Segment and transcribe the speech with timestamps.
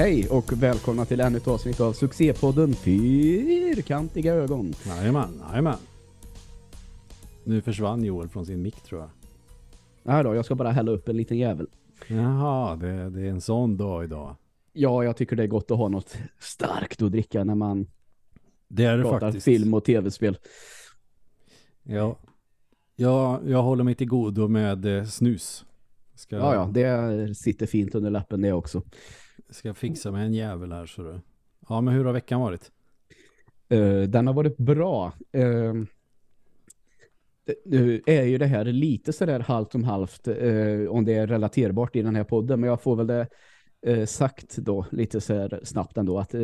[0.00, 4.74] Hej och välkomna till ännu ett avsnitt av succépodden Fyrkantiga ögon.
[4.86, 5.78] Jajamän, jajamän.
[7.44, 9.10] Nu försvann Joel från sin mick tror jag.
[10.02, 11.66] Nej då, jag ska bara hälla upp en liten jävel.
[12.08, 14.36] Jaha, det, det är en sån dag idag.
[14.72, 17.86] Ja, jag tycker det är gott att ha något starkt att dricka när man
[18.68, 19.44] Det är det pratar faktiskt.
[19.44, 20.38] film och tv-spel.
[21.82, 22.16] Ja.
[22.96, 25.64] Jag, jag håller mig till godo med eh, snus.
[26.14, 28.82] Ska, Ja, ja, det sitter fint under lappen det också
[29.50, 31.20] ska fixa med en jävel här så du.
[31.68, 32.70] Ja, men hur har veckan varit?
[33.72, 35.12] Uh, den har varit bra.
[35.36, 35.84] Uh,
[37.64, 41.96] nu är ju det här lite sådär halvt om halvt uh, om det är relaterbart
[41.96, 43.28] i den här podden, men jag får väl det
[43.86, 46.34] uh, sagt då lite så här snabbt ändå att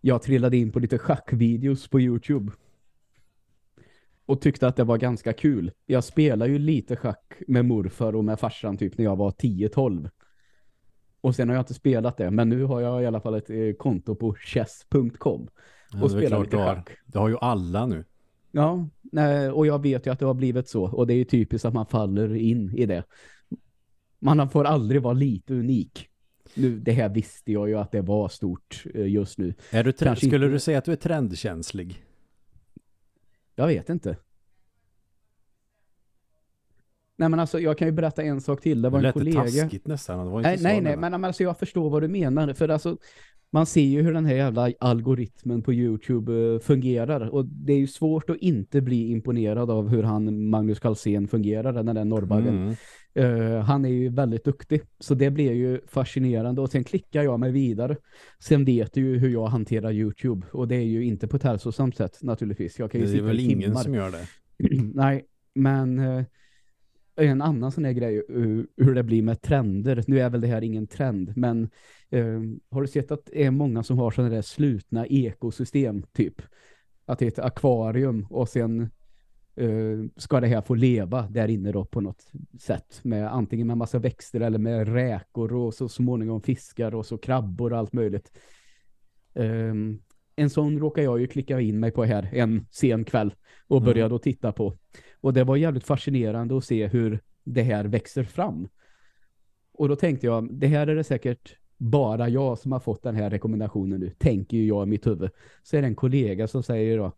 [0.00, 2.52] jag trillade in på lite schackvideos på Youtube
[4.26, 5.72] och tyckte att det var ganska kul.
[5.86, 10.10] Jag spelar ju lite schack med morfar och med farsan typ när jag var 10-12.
[11.24, 13.50] Och sen har jag inte spelat det, men nu har jag i alla fall ett
[13.50, 15.48] eh, konto på chess.com
[15.90, 16.90] Ja, och är spelar lite schack.
[17.06, 18.04] Det har ju alla nu.
[18.52, 18.88] Ja,
[19.52, 20.82] och jag vet ju att det har blivit så.
[20.84, 23.04] Och det är ju typiskt att man faller in i det.
[24.18, 26.08] Man får aldrig vara lite unik.
[26.54, 29.54] Nu, det här visste jag ju att det var stort eh, just nu.
[29.70, 32.04] Är du Kanske skulle inte- du säga att du är trendkänslig?
[33.54, 34.16] Jag vet inte.
[37.18, 38.82] Nej men alltså jag kan ju berätta en sak till.
[38.82, 39.62] Det var Det en lät det kollega.
[39.62, 40.24] taskigt nästan.
[40.26, 42.52] Det var inte Nej, så nej, nej, men, men alltså jag förstår vad du menar.
[42.52, 42.96] För alltså,
[43.52, 47.28] man ser ju hur den här jävla algoritmen på Youtube eh, fungerar.
[47.28, 51.72] Och det är ju svårt att inte bli imponerad av hur han, Magnus Carlsen fungerar,
[51.72, 52.56] den där norrbaggen.
[52.56, 52.74] Mm.
[53.16, 54.82] Eh, han är ju väldigt duktig.
[54.98, 56.60] Så det blir ju fascinerande.
[56.60, 57.96] Och sen klickar jag mig vidare.
[58.38, 60.46] Sen vet du ju hur jag hanterar Youtube.
[60.52, 62.78] Och det är ju inte på ett hälsosamt sätt naturligtvis.
[62.78, 63.82] Jag kan ju Det är väl ingen timmar.
[63.82, 64.26] som gör det.
[64.94, 65.24] Nej,
[65.54, 66.24] men eh,
[67.16, 70.04] en annan sån här grej uh, hur det blir med trender.
[70.06, 71.70] Nu är väl det här ingen trend, men
[72.10, 76.42] eh, har du sett att det är många som har sådana där slutna ekosystem typ?
[77.06, 78.90] Att det är ett akvarium och sen
[79.56, 82.26] eh, ska det här få leva där inne då på något
[82.60, 87.18] sätt med antingen med massa växter eller med räkor och så småningom fiskar och så
[87.18, 88.38] krabbor och allt möjligt.
[89.34, 89.98] Ehm,
[90.36, 93.34] en sån råkar jag ju klicka in mig på här en sen kväll
[93.66, 93.86] och Mm.
[93.86, 94.76] började att titta på.
[95.24, 98.68] Och det var jävligt fascinerande att se hur det här växer fram.
[99.72, 103.14] Och då tänkte jag, det här är det säkert bara jag som har fått den
[103.14, 105.30] här rekommendationen nu, tänker ju jag i mitt huvud.
[105.62, 107.12] Så är det en kollega som säger då,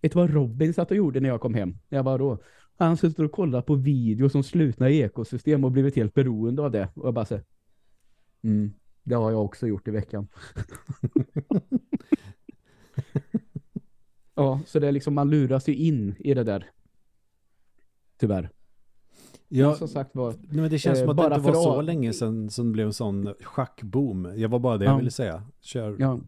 [0.00, 1.78] vet du vad Robin satt och gjorde när jag kom hem?
[1.88, 2.38] Jag bara då,
[2.76, 6.88] han sitter och kollar på videos om slutna ekosystem och blivit helt beroende av det.
[6.94, 7.40] Och jag bara så,
[8.42, 8.72] mm,
[9.02, 10.28] det har jag också gjort i veckan.
[14.34, 16.70] ja, så det är liksom, man luras ju in i det där.
[18.20, 18.42] Tyvärr.
[18.42, 21.46] Men Ja, som sagt var, Nej, men det känns Eh, som att bara det inte
[21.46, 24.32] var för så att- länge sedan som det blev en sån schackboom.
[24.36, 24.98] Jag var bara det jag Ja.
[24.98, 25.42] ville säga.
[25.60, 25.96] Kör.
[25.98, 26.20] Ja.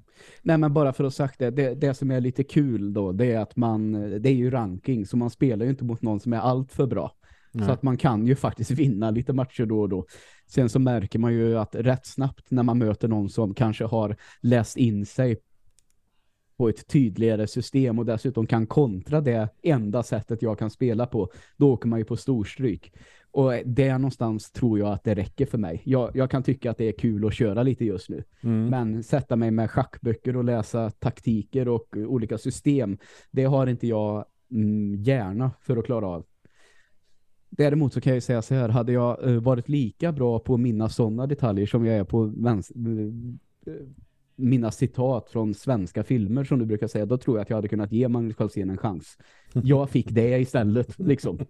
[0.42, 3.32] Nej men bara för att sagt det, det, det som är lite kul då, det
[3.32, 3.92] är att man,
[4.22, 6.86] det är ju ranking, så man spelar ju inte mot någon som är allt för
[6.86, 7.12] bra.
[7.52, 7.66] Nej.
[7.66, 10.06] Så att man kan ju faktiskt vinna lite matcher då och då.
[10.46, 14.16] Sen så märker man ju att rätt snabbt när man möter någon som kanske har
[14.40, 15.36] läst in sig
[16.62, 21.30] på ett tydligare system och dessutom kan kontra det enda sättet jag kan spela på,
[21.56, 22.92] då åker man ju på storstryk.
[23.30, 25.82] Och det någonstans tror jag att det räcker för mig.
[25.84, 28.24] Jag, jag kan tycka att det är kul att köra lite just nu.
[28.42, 28.66] Mm.
[28.66, 32.98] Men sätta mig med schackböcker och läsa taktiker och olika system,
[33.30, 36.24] det har inte jag mm, gärna för att klara av.
[37.50, 40.94] Däremot så kan jag säga så här, hade jag eh, varit lika bra på minnas
[40.94, 42.72] sådana detaljer som jag är på väns-
[43.66, 43.80] eh, eh,
[44.36, 47.68] mina citat från svenska filmer som du brukar säga, då tror jag att jag hade
[47.68, 49.18] kunnat ge Magnus Carlsen en chans.
[49.52, 51.38] Jag fick det istället, liksom.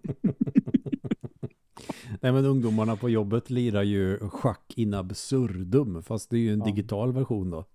[2.21, 6.03] Nej men ungdomarna på jobbet lirar ju schack in absurdum.
[6.03, 6.65] Fast det är ju en Ja.
[6.65, 7.65] digital version då.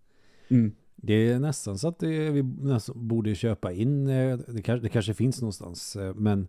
[0.49, 0.72] Mm.
[0.96, 4.06] Det är nästan så att det, vi nästan borde köpa in.
[4.08, 5.96] eh, Det kanske, det kanske finns någonstans.
[5.96, 6.49] eh, Men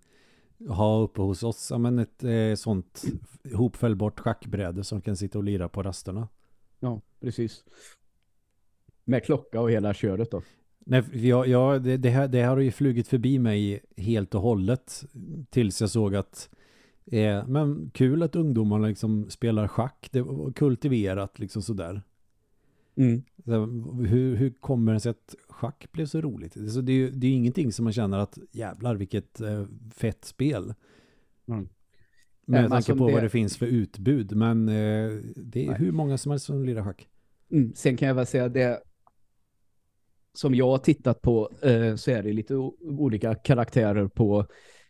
[0.67, 3.03] ha uppe hos oss men ett eh, sånt
[3.53, 6.27] hopfällbart schackbräde som kan sitta och lira på rasterna.
[6.79, 7.63] Ja, precis.
[9.09, 10.41] Med klocka och hela köret då.
[10.85, 14.41] Nej, jag, jag, det, det, här, det här har ju flugit förbi mig helt och
[14.41, 15.05] hållet
[15.49, 16.49] tills jag såg att
[17.11, 20.09] eh, men kul att ungdomarna liksom spelar schack.
[20.11, 22.01] Det var kultiverat liksom sådär.
[22.95, 23.21] Mm.
[23.45, 23.65] Så,
[24.05, 26.71] hur, hur kommer det sig att schack blev så roligt?
[26.73, 29.65] Så det, är ju, det är ju ingenting som man känner att jävlar vilket eh,
[29.95, 30.63] fett spel.
[31.47, 31.59] Mm.
[31.59, 31.67] Med
[32.45, 34.35] men tanke alltså på det- vad det finns för utbud.
[34.35, 35.75] Men eh, det är Nej.
[35.79, 37.07] hur många som helst som lirar schack.
[37.51, 37.73] Mm.
[37.75, 38.79] Sen kan jag väl säga det
[40.39, 44.45] som jag har tittat på eh, så är det lite olika karaktärer på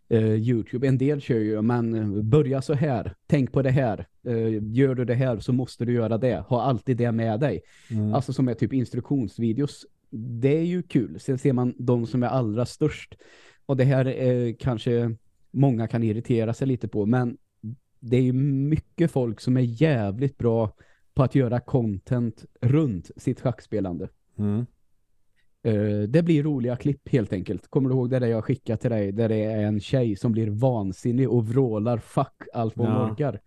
[0.09, 0.87] eh, Youtube.
[0.87, 3.15] En del kör ju, men eh, börja så här.
[3.27, 4.07] Tänk på det här.
[4.27, 6.43] Eh, gör du det här så måste du göra det.
[6.47, 7.61] Ha alltid det med dig.
[7.91, 8.13] Mm.
[8.13, 9.85] Alltså som är typ instruktionsvideos.
[10.09, 11.19] Det är ju kul.
[11.19, 13.15] Sen ser man de som är allra störst.
[13.65, 15.15] Och det här är kanske
[15.51, 17.05] många kan irritera sig lite på.
[17.05, 17.37] Men
[17.99, 20.75] det är ju mycket folk som är jävligt bra
[21.13, 24.09] på att göra content runt sitt schackspelande.
[24.37, 24.65] Mm.
[25.63, 27.67] Eh, det blir roliga klipp helt enkelt.
[27.67, 30.31] Kommer du ihåg det där jag skickade till dig där det är en tjej som
[30.31, 33.11] blir vansinnig och vrålar fuck allt vad hon Ja.
[33.11, 33.39] orkar.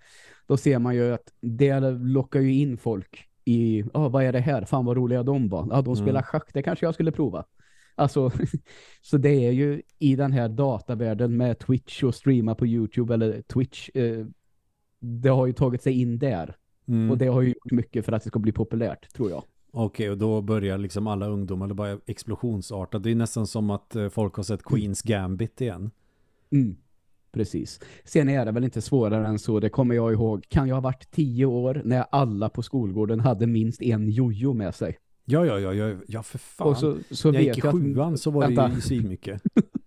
[0.47, 4.41] Då ser man ju att det lockar ju in folk i, ja vad är det
[4.41, 4.65] här?
[4.65, 5.67] Fan vad roliga de var.
[5.71, 5.97] Ja, de Mm.
[6.05, 7.45] spelar schack, det kanske jag skulle prova.
[7.95, 8.31] Alltså,
[9.03, 13.43] så det är ju i den här datavärlden med Twitch och streama på Youtube eller
[13.43, 14.27] Twitch, eh,
[15.01, 16.57] det har ju tagit sig in där.
[16.89, 17.11] Mm.
[17.11, 19.43] Och det har ju gjort mycket för att det ska bli populärt, tror jag.
[19.75, 23.03] Okej, och då börjar liksom alla ungdomar, det bara explosionsartat.
[23.03, 25.91] Det är nästan som att eh, folk har sett Queens Gambit igen.
[26.51, 26.77] Mm,
[27.33, 27.81] precis.
[28.05, 30.45] Sen är det väl inte svårare än så, det kommer jag ihåg.
[30.49, 34.75] Kan jag ha varit tio år när alla på skolgården hade minst en jojo med
[34.75, 34.99] sig?
[35.25, 36.69] Ja, ja, ja, ja, ja för fan.
[36.69, 38.75] Och så, så, När jag gick i sjuan så var det Vänta.
[38.75, 39.43] ju svinmycket.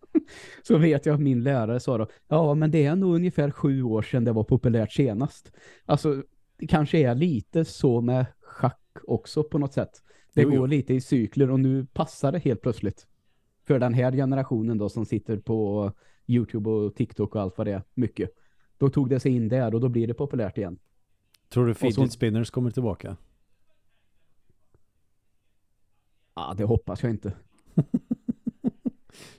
[0.63, 3.83] så vet jag att min lärare sa då, ja men det är nog ungefär sju
[3.83, 5.51] år sedan det var populärt senast.
[5.85, 6.23] Alltså,
[6.57, 10.03] det kanske är lite så med schack också på något sätt.
[10.33, 10.59] Det Jo, jo.
[10.61, 13.07] går lite i cykler och nu passar det helt plötsligt.
[13.67, 15.91] För den här generationen då som sitter på
[16.27, 18.29] Youtube och TikTok och allt vad det är, mycket.
[18.77, 20.79] Då tog det sig in där och då blir det populärt igen.
[21.49, 23.17] Tror du så- fidget spinners kommer tillbaka?
[26.35, 27.33] Ja, det hoppas jag inte.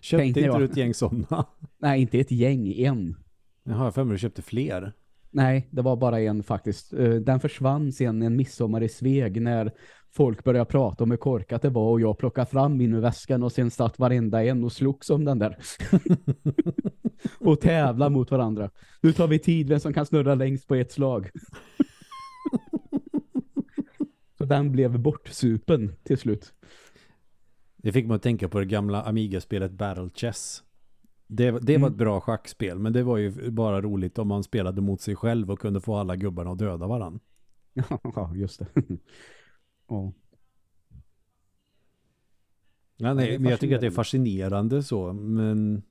[0.00, 0.60] Köpte Tänkte inte jag.
[0.60, 1.46] du ett gäng sådana?
[1.78, 3.16] Nej, inte ett gäng, en.
[3.62, 4.92] Jaha, jag för mig du köpte fler.
[5.36, 6.92] Nej, det var bara en faktiskt.
[6.92, 9.72] Eh, Den försvann sen en midsommar i Sveg när
[10.14, 13.52] folk började prata om hur korkat det var och jag plockade fram min väskan och
[13.52, 15.56] sen satt varenda en och slogs om den där.
[17.40, 18.70] och tävla mot varandra.
[19.00, 21.30] Nu tar vi tid vem som kan snurra längst på ett slag.
[24.38, 26.52] Så den blev bortsupen till slut.
[27.76, 30.62] Det fick mig att tänka på det gamla Amiga-spelet Battle Chess.
[31.26, 31.92] Det, det var Mm.
[31.92, 35.50] ett bra schackspel, men det var ju bara roligt om man spelade mot sig själv
[35.50, 37.20] och kunde få alla gubbarna att döda varandra.
[38.14, 38.66] Ja, just det.
[39.88, 40.12] Ja.
[42.96, 44.82] Ja, nej, men jag tycker att det är fascinerande.
[44.82, 45.82] så, men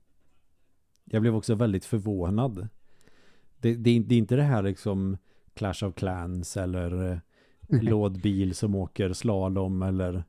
[1.05, 2.67] jag blev också väldigt förvånad.
[3.59, 5.17] Det, det, är, det är inte det här liksom
[5.53, 7.17] Clash of Clans eller eh,
[7.81, 10.23] lådbil som åker slalom eller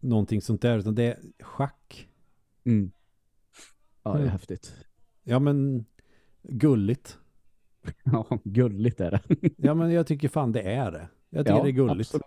[0.00, 2.08] någonting sånt där, utan det är schack.
[2.64, 2.90] Mm.
[4.08, 4.32] Ja, det är Mm.
[4.32, 4.74] häftigt.
[5.22, 5.84] Ja, men
[6.42, 7.18] gulligt.
[8.04, 9.50] Ja, gulligt är det.
[9.56, 11.08] Ja, men jag tycker fan det är det.
[11.30, 12.08] Jag tycker ja, det är gulligt.
[12.14, 12.24] absolut.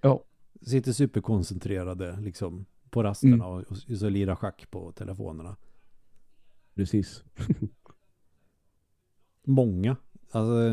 [0.00, 0.24] Ja,
[0.62, 3.46] Sitter superkoncentrerade liksom på rasterna Mm.
[3.46, 5.56] och, och så lirar schack på telefonerna.
[6.74, 7.24] precis.
[9.46, 9.96] Många.
[10.30, 10.70] Alltså,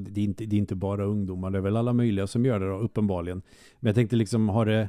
[0.00, 2.60] det, är inte, det är inte bara ungdomar, det är väl alla möjliga som gör
[2.60, 3.42] det då, uppenbarligen.
[3.80, 4.88] Men jag tänkte liksom, har det...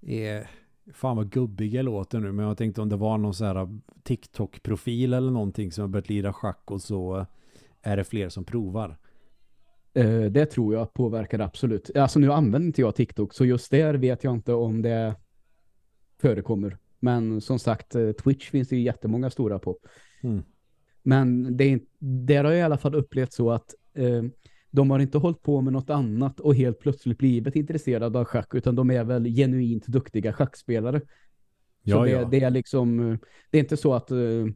[0.00, 0.46] Eh,
[0.94, 3.68] fan vad gubbig jag låter nu, men jag tänkte om det var någon så här
[4.02, 7.26] TikTok-profil eller någonting som har börjat lira schack och så
[7.82, 8.98] är det fler som provar.
[9.94, 11.96] Eh, det tror jag påverkar absolut.
[11.96, 15.14] Alltså nu använder inte jag TikTok så just där vet jag inte om det
[16.20, 16.78] förekommer.
[17.00, 19.78] Men som sagt, eh, Twitch finns det ju jättemånga stora på.
[20.22, 20.42] Mm.
[21.02, 24.22] Men det är, där har jag i alla fall upplevt så att eh,
[24.70, 28.54] de har inte hållit på med något annat och helt plötsligt blivit intresserade av schack
[28.54, 31.00] utan de är väl genuint duktiga schackspelare.
[31.00, 31.06] Så
[31.82, 32.24] Ja, det, ja.
[32.24, 33.18] det är liksom,
[33.50, 34.46] det är inte så att eh,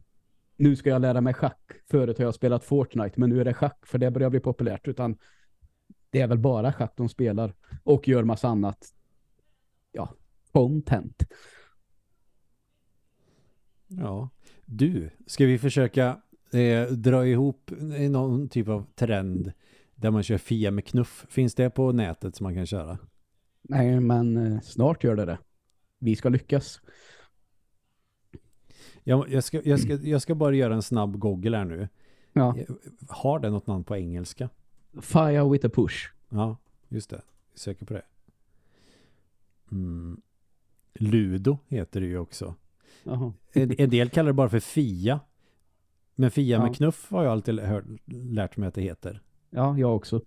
[0.57, 1.71] nu ska jag lära mig schack.
[1.91, 4.87] Förut har jag spelat Fortnite, men nu är det schack för det börjar bli populärt.
[4.87, 5.17] Utan
[6.09, 7.53] det är väl bara schack de spelar
[7.83, 8.93] och gör massa annat.
[9.91, 10.13] Ja,
[10.51, 11.23] content.
[13.87, 14.29] Ja.
[14.65, 16.21] Du, ska vi försöka
[16.53, 17.71] eh, dra ihop
[18.09, 19.51] någon typ av trend
[19.95, 21.25] där man kör Fia med knuff?
[21.29, 22.97] Finns det på nätet som man kan köra?
[23.61, 25.37] Nej, men eh, snart gör det det.
[25.99, 26.81] Vi ska lyckas.
[29.03, 31.89] Jag, jag, ska, jag, ska, jag ska bara göra en snabb google här nu.
[32.33, 32.55] Ja.
[33.09, 34.49] Har det något namn på engelska?
[35.01, 36.11] Fire with a push.
[36.29, 37.21] Ja, just det.
[37.53, 38.01] Söker på det.
[39.71, 40.21] Mm.
[40.93, 42.55] Ludo heter det ju också.
[43.53, 45.19] En, en del kallar det bara för Fia.
[46.15, 46.63] Men Fia Ja.
[46.63, 49.21] med knuff har jag alltid hört, lärt mig att det heter.
[49.55, 50.21] Ja, jag också.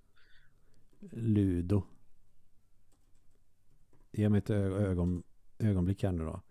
[1.13, 1.83] Ludo.
[4.13, 5.23] Ge mig ett ögon,
[5.59, 6.43] ögonblick här nu då.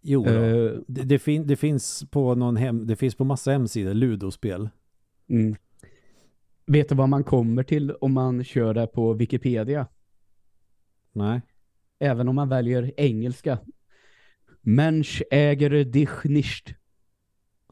[0.00, 0.30] Jo då.
[0.30, 4.68] Eh, det, det, fin, det finns på någon hem, det finns på massa hemsidor, Ludospel.
[5.28, 5.56] mm.
[6.66, 9.86] Vet du vad man kommer till om man kör det på Wikipedia?
[11.12, 11.40] Nej.
[11.98, 13.58] Även om man väljer engelska.
[14.60, 16.74] Mensch äger dich nicht.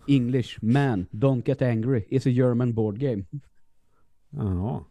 [0.08, 2.00] English, man, don't get angry.
[2.10, 3.24] It's a German board game.
[4.30, 4.84] Jaha.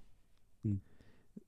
[0.63, 0.79] Mm.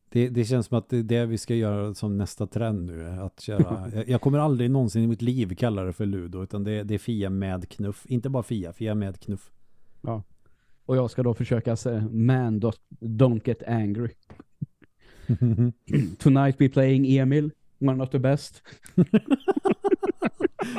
[0.09, 3.07] Det, det känns som att det är det vi ska göra som nästa trend nu.
[3.07, 3.89] Att köra.
[3.95, 6.43] jag, jag kommer aldrig någonsin i mitt liv kalla det för Ludo.
[6.43, 8.05] Utan det, det är Fia med knuff.
[8.05, 9.51] Inte bara Fia, Fia med knuff.
[10.01, 10.23] Ja.
[10.85, 14.09] Och jag ska då försöka säga man, don't, don't get angry.
[16.17, 18.63] Tonight we playing Emil, one of the best.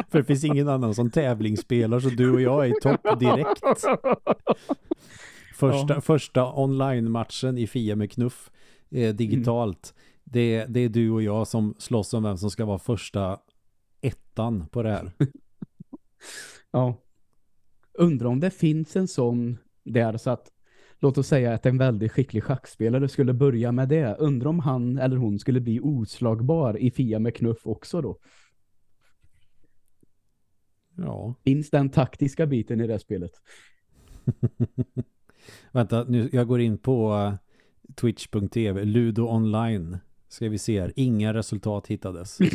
[0.09, 3.63] För det finns ingen annan som tävlingsspelar så du och jag är i topp direkt.
[5.71, 6.01] Första, Ja.
[6.01, 8.51] första online-matchen i Fia med knuff
[8.91, 9.95] eh, digitalt.
[10.25, 13.41] Det, det är du och jag som slåss om vem som ska vara första
[14.01, 15.13] ettan på det här.
[16.71, 16.95] Ja.
[17.95, 20.53] Undrar om det finns en sån där så att
[20.99, 24.17] låt oss säga att en väldigt skicklig schackspelare skulle börja med det.
[24.19, 28.19] Undrar om han eller hon skulle bli oslagbar i Fia med knuff också då.
[30.97, 31.35] Ja.
[31.45, 33.33] Finns den taktiska biten i det spelet?
[35.73, 37.35] Vänta, nu, jag går in på uh,
[37.95, 39.99] twitch.tv, Ludo online.
[40.29, 42.39] Ska vi se här, inga resultat hittades.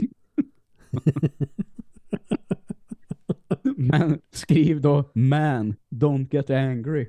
[3.78, 7.08] Men skriv då man, don't get angry.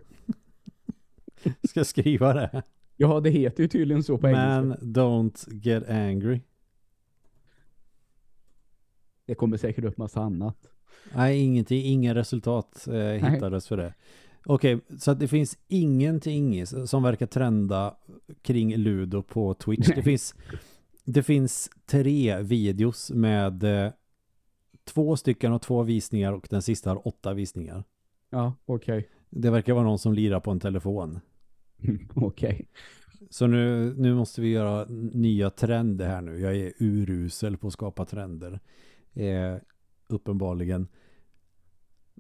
[1.69, 2.63] Ska jag skriva det?
[2.97, 4.85] Ja, det heter ju tydligen så på Man engelska.
[4.85, 6.41] don't get angry.
[9.27, 10.69] Det kommer säkert upp massa annat.
[11.15, 13.95] Nej, ingenting, inga resultat eh, hittades för det.
[14.51, 17.97] Okej, så att det finns ingenting som verkar trenda
[18.43, 19.89] kring Ludo på Twitch.
[19.95, 20.35] Det finns,
[21.05, 23.93] det finns tre videos med eh,
[24.85, 27.85] två stycken och två visningar och den sista har åtta visningar.
[28.31, 29.09] Ja, okej.
[29.31, 31.21] Det verkar vara någon som lirar på en telefon.
[32.15, 32.69] Okej.
[33.31, 36.41] Så nu, nu måste vi göra nya trender här nu.
[36.41, 38.61] Jag är urusel på att skapa trender.
[39.15, 39.57] Eh,
[40.07, 40.89] uppenbarligen.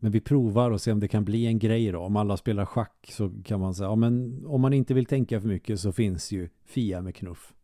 [0.00, 1.98] Men vi provar och ser om det kan bli en grej då.
[1.98, 5.40] Om alla spelar schack så kan man säga, ja men om man inte vill tänka
[5.40, 7.54] för mycket så finns ju Fia med knuff.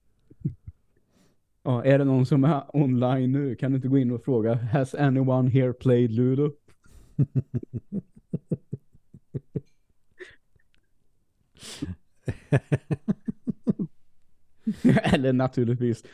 [1.62, 3.56] Ja, är det någon som är online nu?
[3.56, 6.52] Kan du inte gå in och fråga Has anyone here played Ludo?
[15.02, 16.04] Eller naturligtvis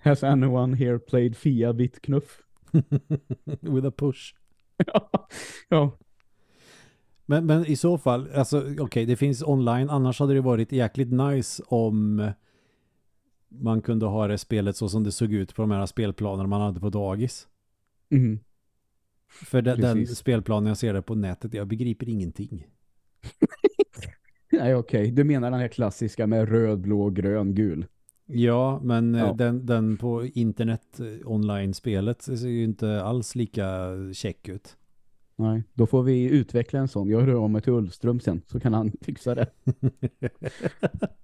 [0.00, 2.42] Has anyone here played Fia Bittknuff?
[3.60, 4.34] With a push.
[5.68, 5.98] ja,
[7.26, 11.12] Men, men i så fall, alltså okej det finns online, annars hade det varit jäkligt
[11.12, 12.30] nice om
[13.48, 16.60] man kunde ha det spelet så som det såg ut på de här spelplanerna man
[16.60, 17.48] hade på dagis.
[18.10, 18.38] mm.
[19.28, 22.66] För den, den spelplanen jag ser det på nätet, jag begriper ingenting.
[24.52, 25.10] Nej okej.
[25.10, 27.86] Du menar den här klassiska med röd, blå, grön, gul?
[28.26, 29.32] Ja, men eh, Ja.
[29.32, 34.76] Den, den på internet eh, online-spelet ser ju inte alls lika check ut.
[35.36, 37.08] Nej, då får vi utveckla en sån.
[37.08, 39.46] Jag hör av mig till Ullström sen så kan han fixa det.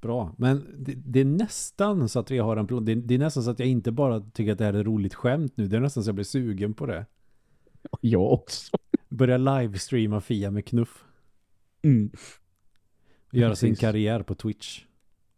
[0.00, 2.84] Bra, men det, det är nästan så att vi har en plan.
[2.84, 5.14] Det, det är nästan så att jag inte bara tycker att det här är roligt
[5.14, 5.66] skämt nu.
[5.66, 7.06] Det är nästan så att jag blir sugen på det.
[8.00, 8.76] Jag också.
[9.08, 11.04] Börja livestreama Fia med knuff.
[11.82, 12.10] Mm.
[13.40, 13.80] Göra sin Precis.
[13.80, 14.84] karriär på Twitch.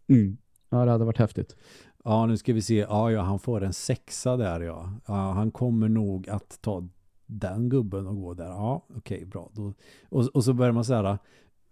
[0.09, 0.37] Mm.
[0.71, 1.57] Ja, det hade varit häftigt.
[2.05, 2.77] Ja, nu ska vi se.
[2.77, 4.93] Ja, ja, han får en sexa där, ja.
[5.07, 6.89] ja han kommer nog att ta
[7.27, 8.45] den gubben och gå där.
[8.45, 9.51] Ja, okej, bra.
[9.55, 9.75] Då,
[10.09, 11.19] och, och så börjar man så här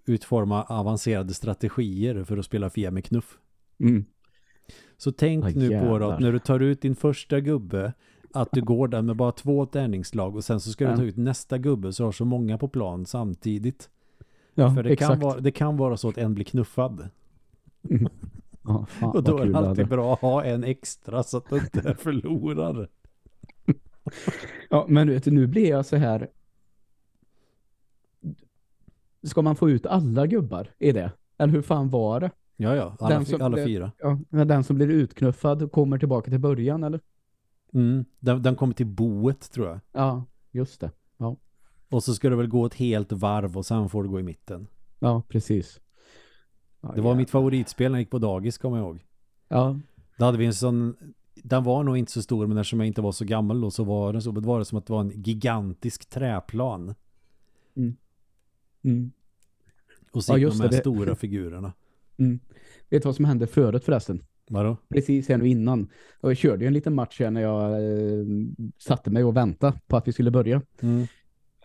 [0.06, 3.38] utforma avancerade strategier för att spela Fia med knuff.
[3.80, 4.04] Mm.
[4.97, 7.92] Så tänk Ah, nu på då att när du tar ut din första gubbe
[8.33, 11.16] att du går där med bara två tärningsslag och sen så ska du ta ut
[11.16, 13.90] nästa gubbe så har så många på plan samtidigt.
[14.58, 15.10] Ja, För det exakt.
[15.10, 17.08] kan, vara, det kan vara så att en blir knuffad.
[17.90, 18.08] Mm.
[18.64, 21.56] Ja, fan, Och då är det alltid bra att ha en extra så att du
[21.56, 22.88] inte förlorar.
[24.70, 26.28] Ja, men vet du, nu blir jag så här.
[29.22, 31.12] Ska man få ut alla gubbar i det?
[31.38, 32.30] Eller hur fan var det?
[32.56, 32.96] Ja, ja.
[33.00, 33.92] Alla, som- alla fyra.
[33.98, 37.00] Ja, den som blir utknuffad kommer tillbaka till början, eller?
[37.72, 38.04] Mm.
[38.18, 39.80] Den, den kommer till boet tror jag.
[39.92, 40.90] Ja, just det.
[41.90, 44.22] Och så ska du väl gå ett helt varv och sen får du gå i
[44.22, 44.66] mitten.
[44.98, 45.80] Ja, precis.
[46.80, 47.14] Det var jävlar.
[47.14, 49.04] mitt favoritspel när jag gick på dagis, kommer jag ihåg.
[49.48, 49.78] Ja,
[50.18, 50.96] Då hade vi en sån,
[51.34, 53.84] den var nog inte så stor men eftersom jag inte var så gammal då så
[53.84, 56.94] var det så då var det som att det var en gigantisk träplan.
[58.84, 59.12] mm.
[60.12, 61.72] Och så Ja, just de här det, det- stora figurerna.
[62.18, 62.40] Mm.
[62.90, 64.22] Vet du vad som hände förut förresten?
[64.48, 64.76] Vadå?
[64.88, 65.88] Precis här nu innan.
[66.20, 68.24] Och jag körde ju en liten match här när jag eh,
[68.78, 70.62] satte mig och väntade på att vi skulle börja.
[70.80, 71.06] Mm.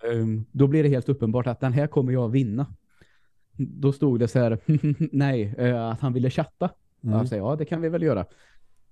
[0.03, 2.75] Um, då blev det helt uppenbart att den här kommer jag vinna.
[3.57, 4.59] Då stod det så här,
[5.15, 6.69] nej, eh, att han ville chatta.
[7.03, 7.17] Mm.
[7.17, 8.25] Jag säger, ja det kan vi väl göra.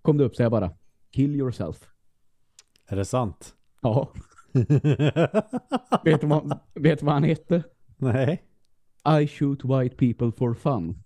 [0.02, 0.72] Kom det upp så jag bara,
[1.12, 1.90] kill yourself.
[2.88, 3.56] Är det sant?
[3.82, 4.14] Ja.
[6.04, 7.64] vet, du vad, vet du vad han hette?
[7.98, 8.44] Nej.
[9.22, 11.04] I shoot white people for fun.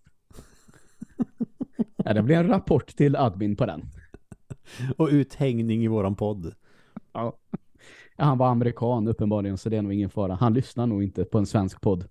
[1.97, 3.89] ja, det blir en rapport till admin på den.
[4.97, 6.53] Och uthängning i våran podd.
[7.13, 7.37] Ja.
[8.15, 10.33] Ja, han var amerikan uppenbarligen så det är nog ingen fara.
[10.35, 12.05] Han lyssnar nog inte på en svensk podd.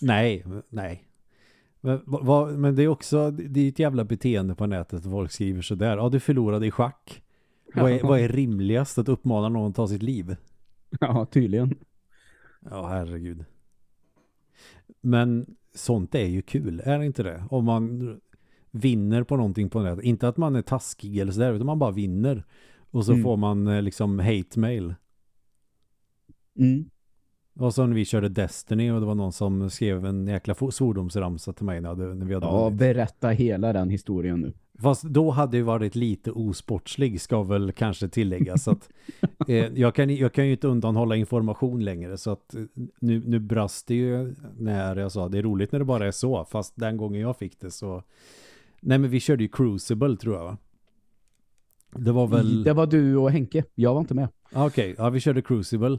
[0.00, 1.04] Nej, nej.
[1.80, 5.30] Men, vad, men det är också det är ett jävla beteende på nätet att folk
[5.32, 5.96] skriver så där.
[5.96, 7.22] Ja, du förlorade i schack.
[7.74, 10.36] Vad är, vad är rimligast att uppmana någon att ta sitt liv?
[11.00, 11.74] Ja, tydligen.
[12.70, 13.44] Ja, herregud.
[15.00, 17.44] Men sånt är ju kul, är det inte det?
[17.50, 18.20] Om man
[18.70, 20.04] vinner på någonting på nätet.
[20.04, 22.44] Inte att man är taskig eller sådär, utan man bara vinner.
[22.90, 23.24] Och så Mm.
[23.24, 24.94] får man eh, liksom hate mail.
[26.58, 26.90] Mm.
[27.58, 31.52] Och så när vi körde Destiny och det var någon som skrev en jäkla svordomsramsa
[31.52, 32.78] till mig när, vi hade Ja, vunnit.
[32.78, 34.52] berätta hela den historien nu.
[34.82, 38.88] Fast då hade det varit lite osportslig ska väl kanske tilläggas att
[39.48, 42.62] eh, jag, kan, jag kan ju inte undanhålla information längre så att eh,
[43.00, 46.10] nu, nu brast det ju när jag sa det är roligt när det bara är
[46.10, 48.02] så fast den gången jag fick det så
[48.80, 50.56] nej men vi körde ju Crucible tror jag va?
[51.96, 53.64] Det var väl Det var du och Henke.
[53.74, 54.28] Jag var inte med.
[54.52, 55.98] Ah, Okej, ja vi körde Crucible.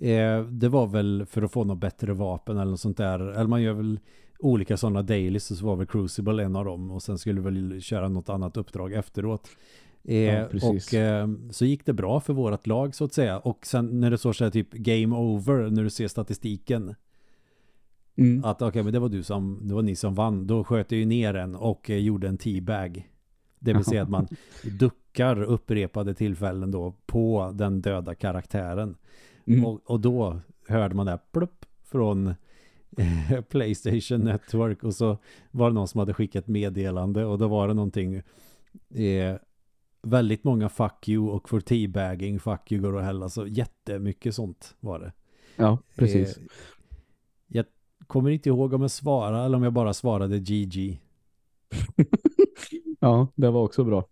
[0.00, 3.20] Eh, det var väl för att få något bättre vapen eller något sånt där.
[3.20, 4.00] Eller man gör väl
[4.38, 6.90] olika sådana dailies och så var väl Crucible en av dem.
[6.90, 9.48] Och sen skulle väl köra något annat uppdrag efteråt.
[10.04, 13.38] Eh, Ja, och eh, så gick det bra för vårt lag så att säga.
[13.38, 16.94] Och sen när det står så här typ game over när du ser statistiken.
[18.16, 18.44] Mm.
[18.44, 20.46] Att okej, men det var du som, det var ni som vann.
[20.46, 23.08] Då sköt jag ju ner en och eh, gjorde en teabag.
[23.58, 24.28] Det vill säga att man
[24.78, 28.96] duckar upprepade tillfällen då på den döda karaktären.
[29.46, 29.64] Mm.
[29.64, 32.26] Och, och då hörde man det plupp från
[32.96, 35.18] eh, Playstation Network och så
[35.50, 38.22] var det någon som hade skickat meddelande och då var det någonting
[38.94, 39.36] eh,
[40.02, 44.76] väldigt många fuck you och för teabagging fuck you går och hälla så jättemycket sånt
[44.80, 45.12] var det.
[45.56, 46.36] Ja, precis.
[46.36, 46.42] Eh,
[47.46, 47.64] jag
[48.06, 51.00] kommer inte ihåg om jag svarade eller om jag bara svarade GG.
[53.00, 54.08] ja, det var också bra.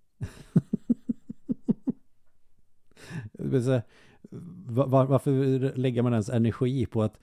[4.34, 7.18] Det vill säga, va- va- varför lägger man ens energi på att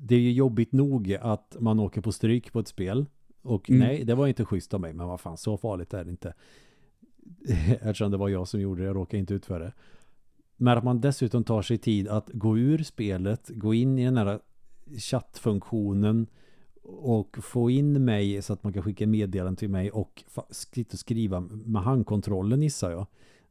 [0.00, 3.06] det är ju jobbigt nog att man åker på stryk på ett spel
[3.42, 3.80] och Mm.
[3.86, 6.34] nej, det var inte schysst av mig men vad fan, så farligt är det inte
[7.80, 9.72] eftersom det var jag som gjorde det, jag råkade inte ut för det
[10.56, 14.16] men att man dessutom tar sig tid att gå ur spelet, gå in i den
[14.16, 14.40] här
[14.98, 16.26] chattfunktionen
[16.82, 20.92] och få in mig så att man kan skicka meddelanden till mig och fa- sitta
[20.94, 23.06] och skriva med handkontrollen gissar jag.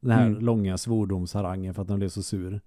[0.06, 0.40] Den här Mm.
[0.46, 2.62] långa svordomsharangen för att den blev så sur.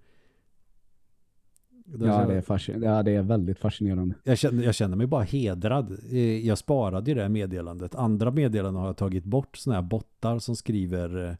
[1.85, 4.14] Då Ja, det är, fascin- ja, det är väldigt fascinerande.
[4.24, 5.98] jag, känner, jag känner mig bara hedrad.
[6.11, 7.94] Eh, Jag sparade ju det här meddelandet.
[7.94, 11.35] Andra meddelanden har jag tagit bort sådana här bottar som skriver eh,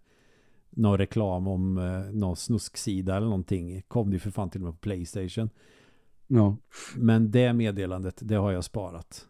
[0.71, 3.83] någon reklam om eh, någon snusksida eller någonting.
[3.89, 5.51] Kom det ju för fan till och med på Playstation.
[6.27, 6.57] Ja,
[6.97, 9.27] Men det meddelandet, det har jag sparat.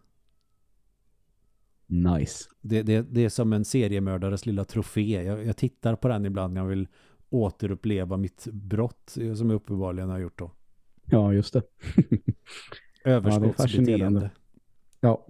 [1.88, 2.48] Nice.
[2.60, 5.22] Det, det, det är som en seriemördares lilla trofé.
[5.22, 6.88] Jag, jag tittar på den ibland när jag vill
[7.30, 10.52] återuppleva mitt brott eh, som jag uppenbarligen har gjort då.
[11.04, 11.62] Ja, just det.
[13.04, 14.30] Överskottsbeteende.
[15.00, 15.26] Ja,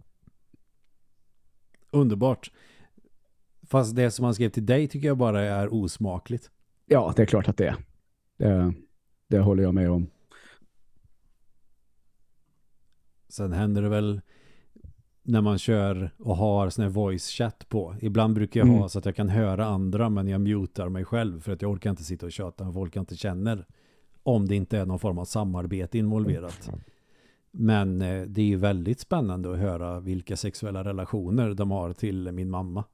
[1.90, 2.53] Underbart.
[3.62, 6.51] Fast det som han skrev till dig tycker jag bara är osmakligt.
[6.87, 7.77] ja det är klart att det är.
[8.37, 8.75] Det,
[9.29, 10.11] det håller jag med om.
[13.29, 14.21] Sen händer det väl
[15.29, 17.95] när man kör och har sån här voice chat på.
[18.01, 18.81] Ibland brukar jag Mm.
[18.81, 21.71] ha så att jag kan höra andra men jag mutar mig själv för att jag
[21.71, 23.67] orkar inte sitta och köta med folk jag inte känner.
[24.23, 26.71] Om det inte är någon form av samarbete involverat.
[27.51, 32.33] Men eh, det är ju väldigt spännande att höra vilka sexuella relationer de har till
[32.33, 32.85] min mamma.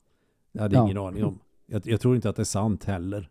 [0.52, 0.84] Jag hade Ja.
[0.84, 1.38] ingen aning om.
[1.66, 3.30] Jag, jag tror inte att det är sant heller.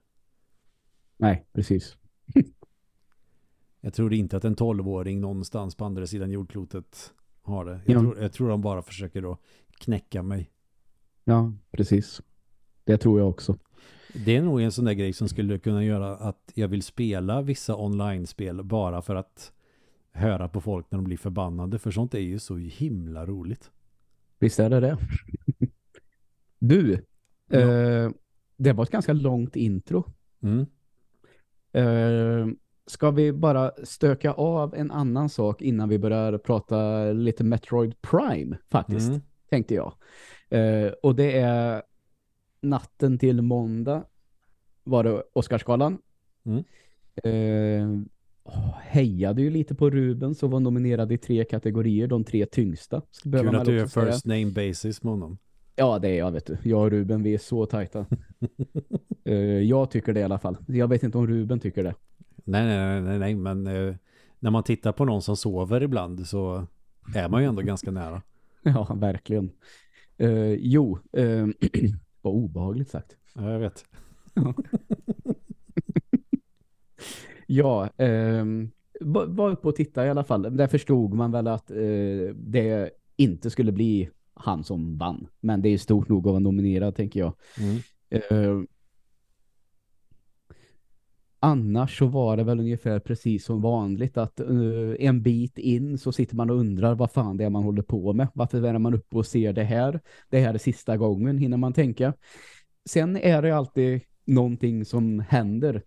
[1.18, 1.98] Nej, precis.
[3.82, 7.14] Jag tror inte att en tolvåring någonstans på andra sidan jordklotet
[7.44, 7.82] har det.
[7.86, 8.00] Jag, Ja.
[8.02, 9.38] tror, jag tror de bara försöker då
[9.80, 10.50] knäcka mig.
[11.24, 12.22] Ja, precis.
[12.84, 13.58] Det tror jag också.
[14.26, 17.42] Det är nog en sån där grej som skulle kunna göra att jag vill spela
[17.42, 19.54] vissa online-spel bara för att
[20.12, 21.80] höra på folk när de blir förbannade.
[21.80, 23.72] För sånt är ju så himla roligt.
[24.40, 24.98] Visst är det det.
[26.60, 27.06] Du,
[27.50, 27.60] Ja.
[27.60, 28.12] eh,
[28.58, 30.04] det var ett ganska långt intro.
[30.42, 30.66] Mm.
[31.72, 32.48] Eh,
[32.88, 38.58] ska vi bara stöka av en annan sak innan vi börjar prata lite Metroid Prime
[38.72, 39.22] faktiskt, Mm.
[39.50, 39.94] tänkte jag.
[40.50, 41.84] Eh, och det är
[42.62, 44.04] natten till måndag
[44.84, 45.98] var det Oscarsgalan.
[46.46, 46.64] Mm.
[47.24, 48.00] Eh,
[48.82, 53.02] hejade ju lite på Ruben som var nominerad i tre kategorier, de tre tyngsta.
[53.24, 54.06] Kul att du säga.
[54.12, 55.38] first name basis med honom.
[55.76, 56.58] Ja, det är jag, vet du.
[56.64, 58.06] Jag och Ruben, vi är så tajta.
[59.26, 60.58] Eh, jag tycker det i alla fall.
[60.68, 61.96] Jag vet inte om Ruben tycker det.
[62.44, 63.96] Nej, nej, nej, nej, men eh,
[64.40, 66.68] när man tittar på någon som sover ibland så
[67.16, 68.22] är man ju ändå ganska nära.
[68.66, 69.52] Ja, verkligen.
[70.22, 71.48] Uh, jo, uh,
[72.22, 73.18] vad obehagligt sagt.
[73.36, 73.86] Ja, jag vet.
[77.48, 80.58] ja, um, var uppe och titta i alla fall.
[80.58, 85.28] Där förstod man väl att uh, det inte skulle bli han som vann.
[85.40, 87.34] Men det är stort nog att vara nominerad, tänker jag.
[87.60, 88.68] Mm.
[91.46, 96.12] Annars så var det väl ungefär precis som vanligt att uh, en bit in så
[96.12, 98.28] sitter man och undrar vad fan det är man håller på med.
[98.34, 100.00] Varför är man uppe och ser det här?
[100.30, 102.14] Det här är sista gången hinner man tänka.
[102.86, 105.84] Sen är det alltid någonting som händer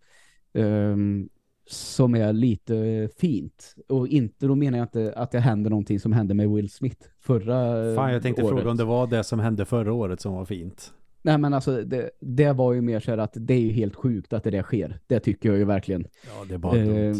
[0.52, 1.28] um,
[1.66, 3.74] som är lite fint.
[3.88, 7.06] Och inte, då menar jag inte att det händer någonting som hände med Will Smith
[7.20, 8.56] förra Fan, jag tänkte året.
[8.56, 10.92] fråga om det var det som hände förra året som var fint.
[11.26, 13.96] Nej men alltså det, det var ju mer så här att det är ju helt
[13.96, 15.00] sjukt att det där sker.
[15.06, 16.06] Det tycker jag ju verkligen.
[16.26, 17.16] Ja, det är bara eh,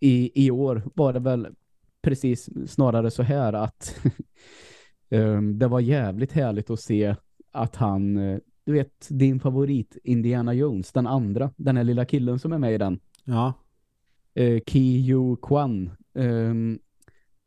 [0.00, 1.48] i, I år var det väl
[2.02, 4.00] precis snarare så här att
[5.08, 7.16] eh, det var jävligt härligt att se
[7.52, 12.38] att han, eh, du vet din favorit Indiana Jones, den andra, den här lilla killen
[12.38, 13.00] som är med i den.
[13.24, 13.52] Ja.
[14.34, 15.90] Eh, Ki Yu Kwan.
[16.12, 16.78] Um,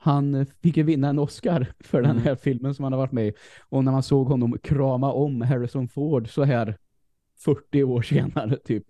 [0.03, 2.15] han fick ju vinna en Oscar för mm.
[2.15, 3.33] den här filmen som han har varit med i.
[3.69, 6.77] Och när man såg honom krama om Harrison Ford så här
[7.45, 8.85] 40 år senare typ,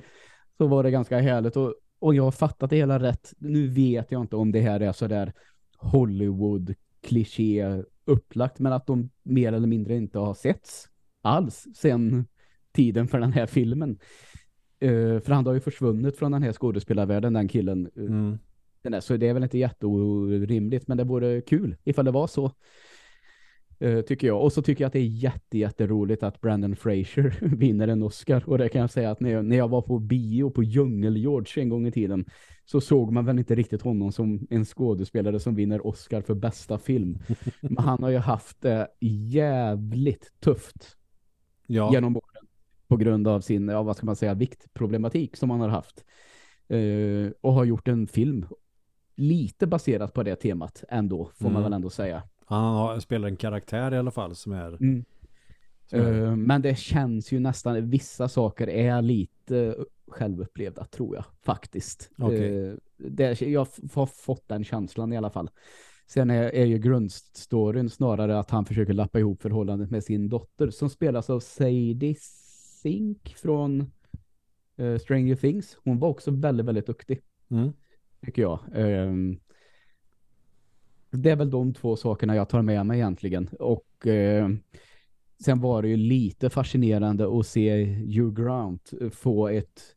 [0.57, 1.57] så var det ganska härligt.
[1.57, 3.33] Och, och jag har fattat det hela rätt.
[3.37, 5.33] Nu vet jag inte om det här är så där
[5.77, 10.87] Hollywood-kliché upplagt, men att de mer eller mindre inte har setts
[11.21, 12.25] alls sen
[12.71, 13.99] tiden för den här filmen.
[14.83, 17.89] Uh, för han har ju försvunnit från den här skådespelarvärlden, den killen.
[17.95, 18.37] Mm
[18.83, 22.27] den är, så det är väl inte jätteorimligt, men det vore kul ifall det var
[22.27, 22.51] så.
[23.83, 24.43] Uh, tycker jag.
[24.43, 28.49] Och så tycker jag att det är jätte, jätteroligt att Brandon Fraser vinner en Oscar.
[28.49, 31.61] Och det kan jag säga att när jag, när jag var på bio på Djungel-George
[31.61, 32.25] en gång i tiden
[32.65, 36.77] så såg man väl inte riktigt honom som en skådespelare som vinner Oscar för bästa
[36.77, 37.17] film.
[37.61, 38.87] Men han har ju haft det
[39.29, 40.97] jävligt tufft
[41.67, 41.93] ja.
[41.93, 42.47] genom åren
[42.87, 46.05] på grund av sin, ja, vad ska man säga, viktproblematik som han har haft.
[46.73, 48.45] Uh, och har gjort en film
[49.21, 51.53] lite baserat på det temat ändå, får mm.
[51.53, 52.23] man väl ändå säga.
[52.45, 54.67] Han har, spelar en karaktär i alla fall som är...
[54.67, 55.05] Mm.
[55.85, 56.21] Som är...
[56.21, 59.75] Uh, men det känns ju nästan, vissa saker är lite
[60.07, 62.11] självupplevda tror jag, faktiskt.
[62.17, 62.51] Okay.
[62.51, 65.49] Uh, det, jag har fått den känslan i alla fall.
[66.07, 70.69] Sen är, är ju grundstoryn snarare att han försöker lappa ihop förhållandet med sin dotter
[70.69, 72.15] som spelas av Sadie
[72.81, 73.91] Sink från
[74.79, 75.77] uh, Stranger Things.
[75.83, 77.21] Hon var också väldigt, väldigt duktig.
[77.51, 77.71] Mm
[78.25, 78.59] tycker jag.
[78.73, 79.39] Um,
[81.11, 83.49] det är väl de två sakerna jag tar med mig egentligen.
[83.59, 84.49] Och uh,
[85.43, 89.95] sen var det ju lite fascinerande att se Hugh Grant få ett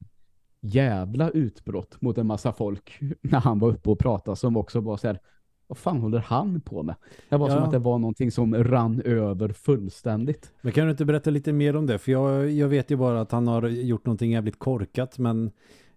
[0.61, 4.97] jävla utbrott mot en massa folk när han var uppe och pratade som också var
[4.97, 5.21] så här,
[5.67, 6.95] vad fan håller han på med?
[7.29, 7.55] Det var ja.
[7.55, 10.53] som att det var någonting som rann över fullständigt.
[10.61, 11.99] Men kan du inte berätta lite mer om det?
[11.99, 15.51] För jag, jag vet ju bara att han har gjort någonting jävligt korkat men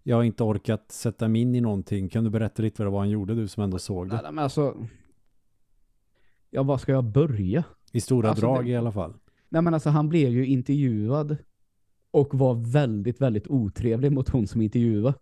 [0.08, 2.10] jag har inte orkat sätta mig in i någonting.
[2.10, 4.22] Kan du berätta lite vad det var han gjorde, du som ändå såg det?
[4.22, 4.88] Nej, men alltså...
[6.50, 7.64] Ja, var ska jag börja?
[7.92, 8.72] I stora alltså, drag det...
[8.72, 9.14] i alla fall.
[9.50, 11.38] Nej, men alltså han blev ju intervjuad
[12.12, 15.14] och var väldigt, väldigt otrevlig mot hon som intervjuade.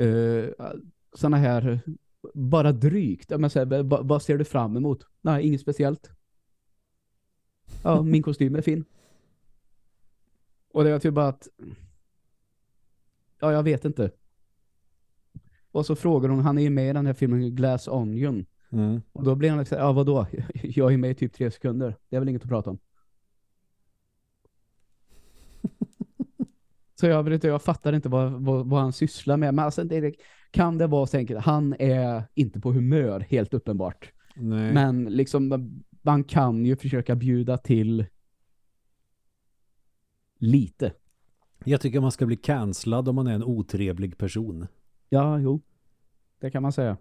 [0.00, 0.50] Uh,
[1.14, 1.80] såna här,
[2.34, 3.38] bara drygt.
[3.38, 5.06] Men så här, vad ser du fram emot?
[5.20, 6.10] Nej, inget speciellt.
[7.82, 8.84] Ja, min kostym är fin.
[10.72, 11.48] Och det var typ bara att
[13.40, 14.10] Ja, jag vet inte.
[15.70, 18.46] Och så frågar hon, han är ju med i den här filmen Glass Onion.
[18.72, 19.02] Mm.
[19.12, 20.26] Och då blir han liksom, ja vadå?
[20.62, 21.96] Jag är med i typ tre sekunder.
[22.08, 22.78] Det är väl inget att prata om.
[26.94, 29.54] så jag, vet inte, jag fattar inte vad, vad, vad han sysslar med.
[29.54, 30.14] Men alltså, det,
[30.50, 31.40] kan det vara så enkelt?
[31.40, 34.12] Han är inte på humör, helt uppenbart.
[34.36, 34.72] Nej.
[34.72, 35.70] Men liksom,
[36.02, 38.06] man kan ju försöka bjuda till
[40.38, 40.92] lite.
[41.68, 44.66] Jag tycker man ska bli cancellad om man är en otrevlig person.
[45.08, 45.60] Ja, jo.
[46.40, 46.96] Det kan man säga.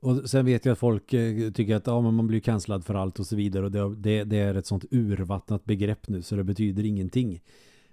[0.00, 2.94] Och sen vet jag att folk eh, tycker att ja, men man blir cancellad för
[2.94, 3.64] allt och så vidare.
[3.64, 7.42] Och det, det, det, är ett sånt urvattnat begrepp nu så det betyder ingenting.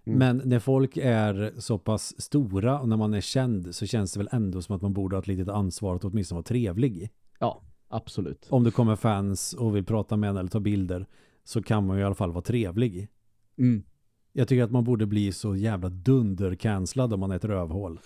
[0.03, 0.19] Mm.
[0.19, 4.19] Men när folk är så pass stora och när man är känd så känns det
[4.19, 7.09] väl ändå som att man borde ha ett litet ansvar att åtminstone vara trevlig.
[7.39, 8.47] Ja, absolut.
[8.49, 11.07] Om det kommer fans och vill prata med en eller ta bilder
[11.43, 13.07] så kan man ju i alla fall vara trevlig.
[13.57, 13.83] Mm.
[14.37, 17.99] Jag tycker att man borde bli så jävla dundercanslad om man är ett rövhål.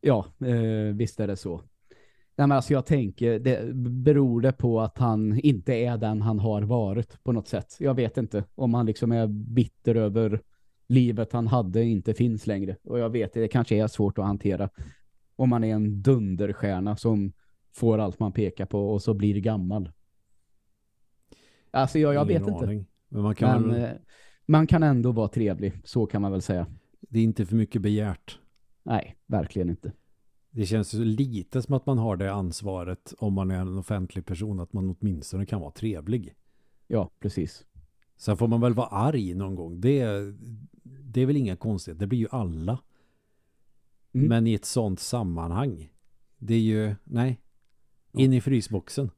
[0.00, 1.56] Ja, eh, visst är det så.
[2.36, 6.38] Nej, men alltså jag tänker, det beror det på att han inte är den han
[6.38, 7.76] har varit på något sätt.
[7.78, 10.40] Jag vet inte om han liksom är bitter över
[10.86, 12.76] livet han hade inte finns längre.
[12.82, 14.70] Och jag vet, det kanske är svårt att hantera
[15.36, 17.32] om man är en dunderstjärna som
[17.74, 19.92] får allt man pekar på och så blir gammal.
[21.70, 22.64] Alltså jag, jag vet Ingen inte.
[22.64, 22.86] aning.
[23.08, 23.96] Men man kan, Men väl, eh,
[24.50, 26.66] man kan ändå vara trevlig, så kan man väl säga.
[27.00, 28.38] det är inte för mycket begärt.
[28.82, 29.92] Nej, verkligen inte.
[30.50, 34.26] Det känns ju lite som att man har det ansvaret om man är en offentlig
[34.26, 36.34] person att man åtminstone kan vara trevlig.
[36.86, 37.66] Ja, precis.
[38.16, 39.80] Sen får man väl vara arg någon gång.
[39.80, 40.04] Det,
[40.82, 41.98] det är väl inga konstigt.
[41.98, 42.78] Det blir ju alla.
[44.12, 44.28] Mm.
[44.28, 45.92] Men i ett sånt sammanhang.
[46.38, 47.40] Det är ju, nej.
[48.12, 49.10] In i frysboxen.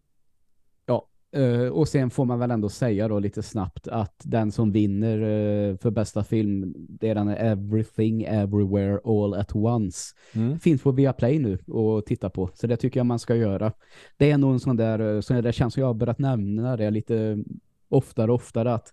[1.35, 5.19] Eh, och sen får man väl ändå säga då lite snabbt att den som vinner
[5.19, 10.15] eh, för bästa film det är den Everything Everywhere All at Once.
[10.33, 10.59] Mm.
[10.59, 12.51] Finns på Viaplay nu och titta på.
[12.55, 13.73] Så det tycker jag man ska göra.
[14.17, 16.77] Det är nog en sån där, eh, så det känns som jag har börjat nämna
[16.77, 17.45] det lite
[17.89, 18.93] oftare och oftare att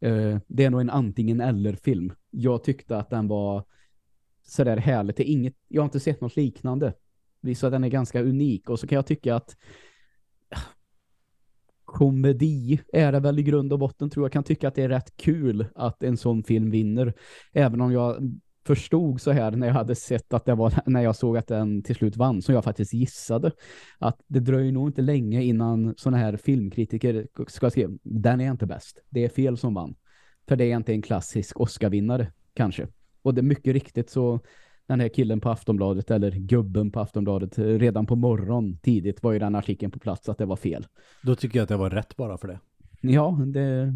[0.00, 2.12] eh, det är nog en antingen eller film.
[2.30, 3.64] Jag tyckte att den var
[4.46, 5.16] sådär härligt.
[5.16, 6.92] Det är inget, jag har inte sett något liknande.
[7.56, 8.70] Så den är ganska unik.
[8.70, 9.56] Och så kan jag tycka att
[11.98, 14.88] komedi är det väl i grund och botten tror jag kan tycka att det är
[14.88, 17.14] rätt kul att en sån film vinner.
[17.52, 18.16] Även om jag
[18.66, 21.82] förstod så här när jag hade sett att det var när jag såg att den
[21.82, 23.52] till slut vann som jag faktiskt gissade
[23.98, 28.66] att det dröjer nog inte länge innan såna här filmkritiker ska skriva den är inte
[28.66, 29.02] bäst.
[29.10, 29.94] Det är fel som vann.
[30.48, 32.88] För det är inte en klassisk Oscar-vinnare kanske.
[33.22, 34.40] Och det är mycket riktigt så
[34.88, 39.38] den här killen på Aftonbladet eller gubben på Aftonbladet redan på morgon tidigt var ju
[39.38, 40.86] den artikeln på plats att det var fel.
[41.22, 42.60] Då tycker jag att det var rätt bara för det.
[43.00, 43.94] Ja, det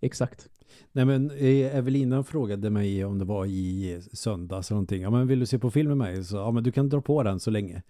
[0.00, 0.48] exakt.
[0.92, 5.02] Nej men eh, Evelina frågade mig om det var i söndags eller någonting.
[5.02, 6.24] Ja men vill du se på film med mig?
[6.24, 7.82] Så ja men du kan dra på den så länge.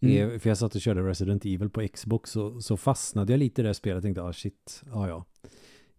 [0.00, 0.32] Mm.
[0.32, 3.62] Eh, För jag satt och körde Resident Evil på Xbox och så fastnade jag lite
[3.62, 3.96] i det spelet.
[3.96, 5.24] Jag tänkte, ah shit, ja ja.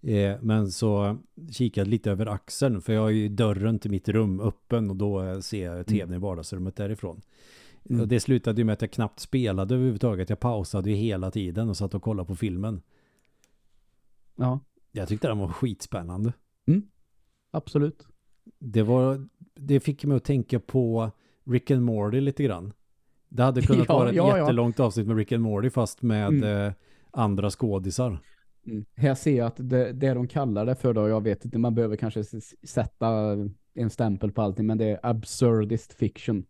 [0.03, 1.17] Eh, Men så
[1.51, 5.41] kikade lite över axeln för jag har ju dörren till mitt rum öppen och då
[5.41, 7.21] ser jag tvn i vardagsrummet därifrån.
[7.89, 8.01] Mm.
[8.01, 10.29] Och det slutade ju med att jag knappt spelade överhuvudtaget.
[10.29, 12.81] Jag pausade ju hela tiden och satt och kollade på filmen.
[14.35, 14.59] Ja,
[14.91, 16.33] Jag tyckte den var skitspännande.
[17.51, 18.07] absolut.
[18.59, 21.11] Det var det fick mig att tänka på
[21.43, 22.73] Rick and Morty lite grann.
[23.29, 24.37] Det hade kunnat Ja, vara ett ja, ja.
[24.37, 26.67] jättelångt avsnitt med Rick and Morty fast med Mm.
[26.67, 26.73] eh,
[27.11, 28.19] andra skådisar.
[28.65, 28.85] Mm.
[28.95, 31.75] Här ser jag att det, det de kallar det för då, jag vet inte, man
[31.75, 32.23] behöver kanske
[32.63, 33.37] sätta
[33.73, 36.45] en stämpel på allting, men det är absurdist fiction.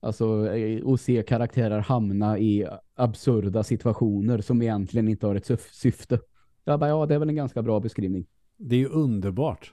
[0.00, 5.72] Alltså eh, att se karaktärer hamna i absurda situationer som egentligen inte har ett syf-
[5.72, 6.20] syfte.
[6.64, 8.26] Jag bara, ja, det är väl en ganska bra beskrivning.
[8.56, 9.72] Det är ju underbart.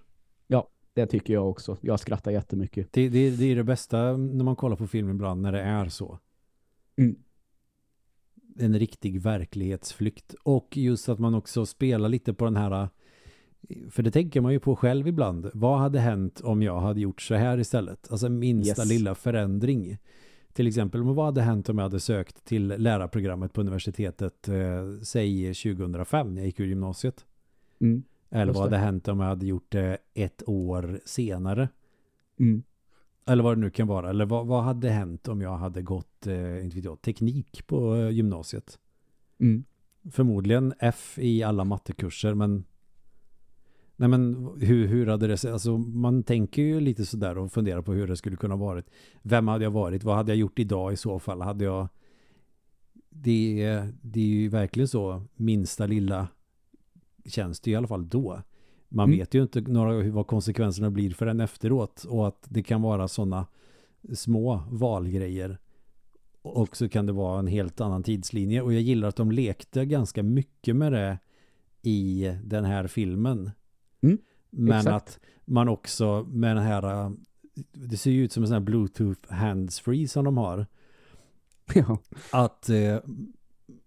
[0.98, 1.78] Det tycker jag också.
[1.82, 2.94] Jag skrattar jättemycket.
[2.94, 5.90] Det, det, det är det bästa när man kollar på film ibland när det är
[5.90, 6.20] så.
[6.98, 7.16] Mm.
[8.60, 10.36] En riktig verklighetsflykt.
[10.44, 12.90] Och just att man också spelar lite på den här
[13.90, 15.50] för det tänker man ju på själv ibland.
[15.54, 18.12] Vad hade hänt om jag hade gjort så här istället?
[18.12, 18.90] Alltså minsta Yes.
[18.90, 19.98] lilla förändring.
[20.54, 25.54] Till exempel, vad hade hänt om jag hade sökt till lärarprogrammet på universitetet, eh, säg
[25.54, 27.26] 2005 när jag gick ur gymnasiet?
[27.82, 28.04] Mm.
[28.30, 31.70] Eller vad hade hänt om jag hade gjort det ett år senare?
[32.40, 32.64] Mm.
[33.26, 34.10] Eller vad det nu kan vara.
[34.10, 37.96] Eller vad, vad hade hänt om jag hade gått eh, inte vet jag, teknik på
[37.96, 38.80] eh, gymnasiet?
[39.40, 39.64] Mm.
[40.12, 42.64] Förmodligen F i alla mattekurser, men
[44.00, 45.52] Nej men hur, hur hade det sett?
[45.54, 48.86] Alltså man tänker ju lite sådär och funderar på hur det skulle kunna varit.
[49.22, 50.04] Vem hade jag varit?
[50.04, 51.42] Vad hade jag gjort idag i så fall?
[51.42, 51.88] Hade jag
[53.10, 56.28] det, är- det är ju verkligen så minsta lilla
[57.26, 58.42] känns det i alla fall då.
[58.90, 59.20] Man Mm.
[59.20, 63.46] vet ju inte några, vad konsekvenserna blir förrän efteråt och att det kan vara sådana
[64.14, 65.58] små valgrejer
[66.48, 69.86] och så kan det vara en helt annan tidslinje och jag gillar att de lekte
[69.86, 71.20] ganska mycket med det
[71.82, 73.52] i den här filmen.
[74.02, 74.18] Mm,
[74.50, 74.96] Men exakt.
[74.96, 77.12] att man också med den här
[77.74, 80.66] det ser ju ut som en sån här bluetooth handsfree som de har
[81.76, 81.98] Ja.
[82.32, 82.98] att eh,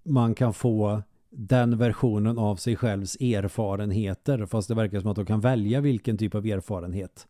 [0.02, 5.26] man kan få den versionen av sig självs erfarenheter fast det verkar som att de
[5.26, 7.28] kan välja vilken typ av erfarenhet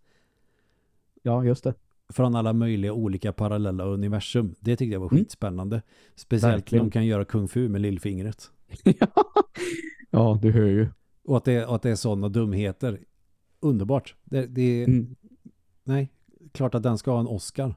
[1.23, 1.75] ja, just det.
[2.11, 4.55] Från alla möjliga olika parallella universum.
[4.61, 5.19] Det tyckte jag var Mm.
[5.25, 5.83] skitspännande.
[6.15, 6.85] Speciellt Verkligen.
[6.85, 8.51] när de kan göra kung fu med lillfingret.
[10.11, 10.89] ja, du hör ju.
[11.25, 13.01] Och att det, och att det är sådana dumheter.
[13.61, 14.15] Underbart.
[14.25, 15.17] Det, det, Mm.
[15.85, 16.09] Nej,
[16.53, 17.75] klart att den ska ha en Oscar.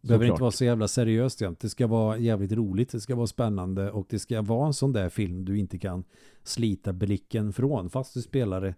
[0.00, 1.60] Det behöver inte vara så jävla seriöst jämt.
[1.60, 4.92] Det ska vara jävligt roligt, det ska vara spännande och det ska vara en sån
[4.92, 6.04] där film du inte kan
[6.42, 8.74] slita blicken från fast du spelar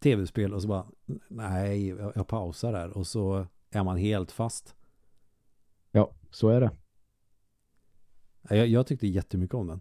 [0.00, 0.86] tv-spel och så bara
[1.28, 4.74] nej, jag, jag pausar där och så är man helt fast.
[5.90, 6.70] Ja, så är det.
[8.56, 9.80] Jag, jag tyckte jättemycket om den.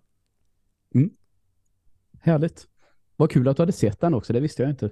[2.19, 2.67] Härligt.
[3.15, 4.91] Vad kul att du hade sett den också, det visste jag inte.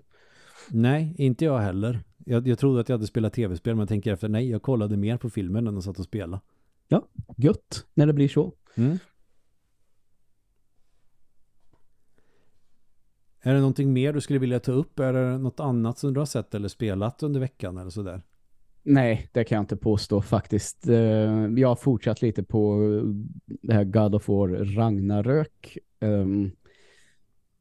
[0.70, 2.04] Nej, inte jag heller.
[2.18, 4.98] Jag, jag trodde att jag hade spelat tv-spel men jag tänker efter, nej, jag kollade
[4.98, 6.42] mer på filmen än att satt och spela.
[7.38, 8.54] Gött när det blir så.
[8.76, 8.98] Mm.
[13.42, 15.00] Är det någonting mer du skulle vilja ta upp?
[15.00, 18.22] Är det något annat som du har sett eller spelat under veckan eller sådär?
[18.92, 20.88] Nej, det kan jag inte påstå faktiskt.
[20.88, 23.04] Eh, jag har fortsatt lite på eh,
[23.46, 25.78] det här God of War Ragnarök.
[26.00, 26.52] Ehm,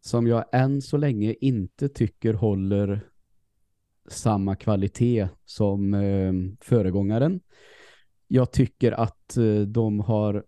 [0.00, 3.08] som jag än så länge inte tycker håller
[4.08, 7.40] samma kvalitet som ehm, föregångaren.
[8.28, 10.44] Jag tycker att eh, de har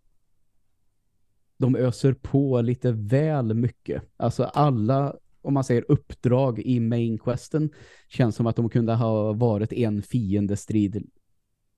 [1.56, 4.02] de öser på lite väl mycket.
[4.16, 7.70] Alltså alla, om man säger uppdrag i main questen
[8.08, 11.10] känns som att de kunde ha varit en fiendestrid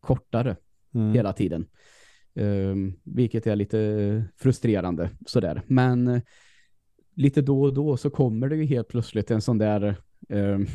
[0.01, 0.57] kortare
[0.95, 1.13] Mm.
[1.13, 1.67] hela tiden.
[2.35, 5.63] Ehm, vilket är lite frustrerande sådär.
[5.67, 6.23] Men eh,
[7.15, 9.97] lite då och då så kommer det ju helt plötsligt en sån där
[10.29, 10.67] ehm,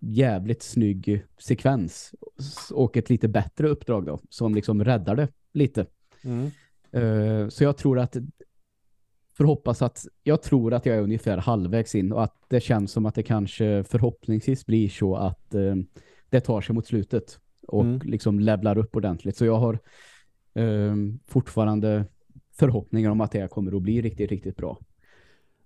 [0.00, 2.14] jävligt snygg sekvens
[2.72, 5.86] och ett lite bättre uppdrag då som liksom räddar det lite.
[6.24, 6.50] Mm.
[6.92, 8.16] Eh, så jag tror att
[9.36, 12.92] för hoppas att jag tror att jag är ungefär halvvägs in och att det känns
[12.92, 15.74] som att det kanske förhoppningsvis blir så att eh,
[16.30, 18.00] det tar sig mot slutet och Mm.
[18.04, 19.36] liksom levlar upp ordentligt.
[19.36, 19.78] Så jag har
[20.54, 20.94] eh,
[21.26, 22.04] fortfarande
[22.58, 24.78] förhoppningar om att det här kommer att bli riktigt, riktigt bra.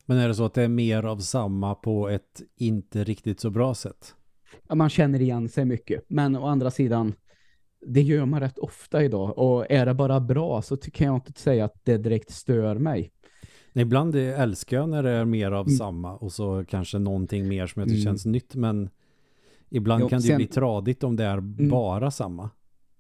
[0.07, 3.51] Men är det så att det är mer av samma på ett inte riktigt så
[3.51, 4.15] bra sätt?
[4.69, 6.05] Ja, man känner igen sig mycket.
[6.09, 7.15] Men å andra sidan,
[7.87, 9.39] det gör man rätt ofta idag.
[9.39, 13.13] Och är det bara bra så kan jag inte säga att det direkt stör mig.
[13.77, 15.79] Ibland älskar jag när det är mer av Mm.
[15.79, 18.05] samma och så kanske någonting mer som jag tycker Mm.
[18.13, 18.55] känns nytt.
[18.55, 18.91] Men
[19.71, 22.51] ibland Jo, kan det sen- bli tradigt om det är bara samma.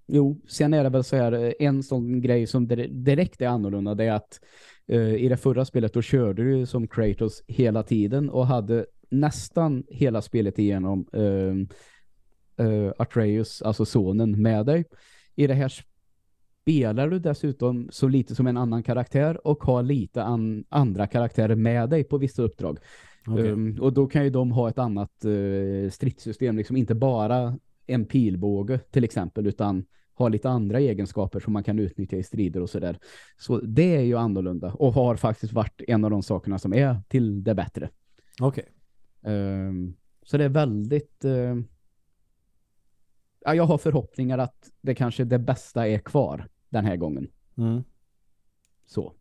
[0.06, 3.46] Jo, sen är det väl så här, eh, en sån grej som dir- direkt är
[3.48, 4.40] annorlunda, det är att
[4.88, 9.84] eh, i det förra spelet då körde du som Kratos hela tiden och hade nästan
[9.88, 14.84] hela spelet igenom eh, eh, Atreus, alltså sonen, med dig.
[15.34, 15.72] I det här
[16.66, 21.54] spelar du dessutom så lite som en annan karaktär och har lite an andra karaktärer
[21.54, 22.78] med dig på vissa uppdrag.
[23.26, 23.50] Okej.
[23.50, 28.04] Um, och då kan ju de ha ett annat uh, stridssystem, liksom inte bara en
[28.04, 32.70] pilbåge till exempel, utan ha lite andra egenskaper som man kan utnyttja i strider och
[32.70, 32.98] sådär.
[33.38, 37.00] Så det är ju annorlunda och har faktiskt varit en av de sakerna som är
[37.08, 37.90] till det bättre.
[38.40, 38.64] Okej.
[39.22, 41.24] Um, så det är väldigt...
[41.24, 41.62] Uh,
[43.44, 47.28] ja, jag har förhoppningar att det kanske det bästa är kvar den här gången.
[47.56, 47.82] Mm.
[48.86, 49.12] Så.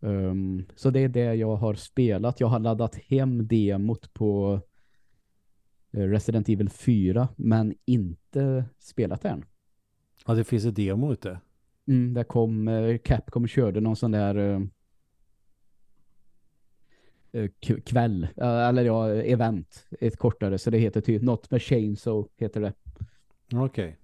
[0.00, 2.40] Ehm, så det är det jag har spelat.
[2.40, 4.60] Jag har laddat hem demot på
[5.92, 9.44] eh, Resident Evil 4 men inte spelat än.
[10.26, 11.40] Ja, det finns ett demo ute.
[11.86, 14.68] Mm, där kom eh, Capcom körde någon sån där
[17.66, 22.28] k- kväll, eh, eller ja, event, ett kortare, så det heter typ något med Chainsaw
[22.36, 22.72] heter det.
[23.54, 23.96] Okej.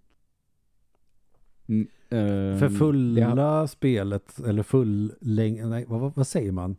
[1.68, 6.76] Mm, ehm, För fulla har- spelet, eller full läng- nej, vad, vad, säger man?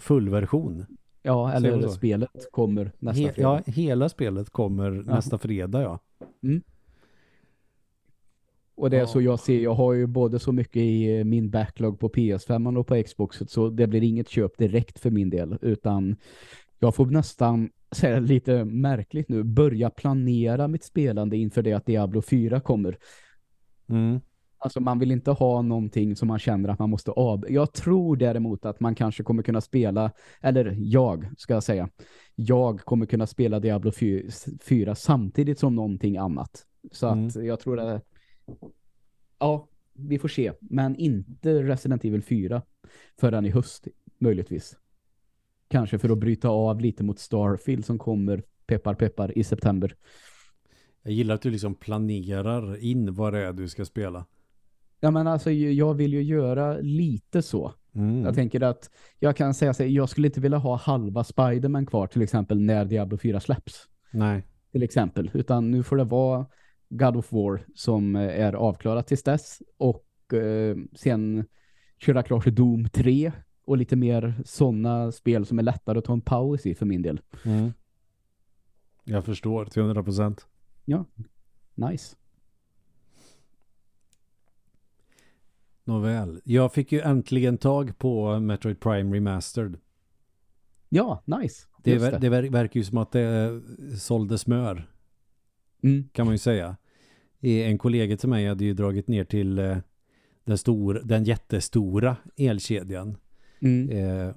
[0.00, 0.86] Full version.
[1.22, 3.62] Ja, eller spelet kommer nästa He- fredag.
[3.66, 5.98] ja, hela spelet kommer nästa fredag, ja.
[8.74, 9.06] Och det är Ja.
[9.06, 12.78] så jag ser, jag har ju både så mycket i eh, min backlog på PS5
[12.78, 16.16] och på Xboxet så det blir inget köp direkt för min del utan
[16.78, 22.22] jag får nästan säga lite märkligt nu, börja planera mitt spelande inför det att Diablo
[22.22, 22.98] 4 kommer.
[23.88, 24.20] Mm.
[24.58, 27.44] Alltså man vill inte ha någonting som man känner att man måste av.
[27.48, 31.88] Jag tror däremot att man kanske kommer kunna spela, eller jag ska jag säga,
[32.34, 33.92] jag kommer kunna spela Diablo
[34.60, 36.66] 4 samtidigt som någonting annat.
[36.92, 38.04] Så att jag tror att
[39.38, 40.52] ja, vi får se.
[40.60, 42.62] Men inte Resident Evil 4
[43.20, 43.88] förrän i höst,
[44.18, 44.76] möjligtvis.
[45.68, 49.96] Kanske för att bryta av lite mot Starfield som kommer peppar peppar i september.
[51.02, 54.24] Jag gillar att du liksom planerar in vad det är du ska spela.
[55.00, 57.72] Ja men alltså jag vill ju göra lite så.
[57.94, 58.24] Mm.
[58.24, 62.06] Jag tänker att jag kan säga så jag skulle inte vilja ha halva Spider-Man kvar
[62.06, 63.88] till exempel när Diablo 4 släpps.
[64.12, 64.46] Nej.
[64.72, 65.30] Till exempel.
[65.34, 66.46] Utan nu får det vara
[66.88, 69.62] God of War som eh, är avklarat tills dess.
[69.76, 71.44] Och eh, sen
[71.98, 73.32] köra klart Doom 3
[73.64, 77.02] och lite mer sådana spel som är lättare att ta en paus i för min
[77.02, 77.20] del.
[77.44, 77.72] Mm.
[79.04, 80.46] Jag förstår till 100 procent.
[81.74, 82.16] Nice.
[85.86, 86.40] Nåväl.
[86.44, 89.78] Jag fick ju äntligen tag på Metroid Prime Remastered.
[90.88, 91.66] Ja, nice.
[91.82, 94.90] Det, ver- det ver- verkar ju som att det eh, sålde smör,
[95.82, 96.08] Mm.
[96.12, 96.76] kan man ju säga.
[97.40, 99.76] En kollega till mig hade ju dragit ner till eh,
[100.44, 103.16] den, stor, den jättestora elkedjan.
[103.60, 103.90] Mm.
[103.90, 104.34] Eh,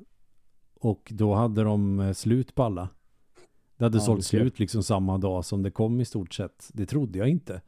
[0.80, 2.90] och då hade de eh, slut på alla.
[3.78, 6.70] Det hade Ja, sålt slut liksom samma dag som det kom i stort sett.
[6.74, 7.62] Det trodde jag inte.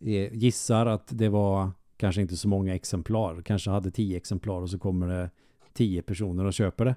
[0.00, 3.42] Eh, gissar att det var kanske inte så många exemplar.
[3.42, 5.30] Kanske hade tio exemplar och så kommer det
[5.72, 6.94] tio personer och köper det.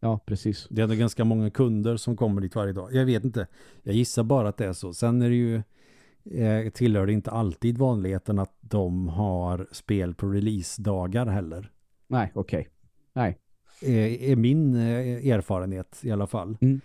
[0.00, 0.66] Ja, precis.
[0.70, 2.94] Det är ändå ganska många kunder som kommer dit varje dag.
[2.94, 3.46] Jag vet inte.
[3.82, 4.94] Jag gissar bara att det är så.
[4.94, 5.62] Sen är det ju
[6.24, 11.70] eh, tillhör det inte alltid vanligheten att de har spel på releasedagar heller.
[12.06, 12.68] Nej, okej.
[13.12, 13.38] Nej.
[13.82, 16.56] Eh, är min eh, erfarenhet i alla fall.
[16.60, 16.80] Mm.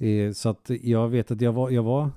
[0.00, 2.10] Eh, så att jag vet att jag var, jag var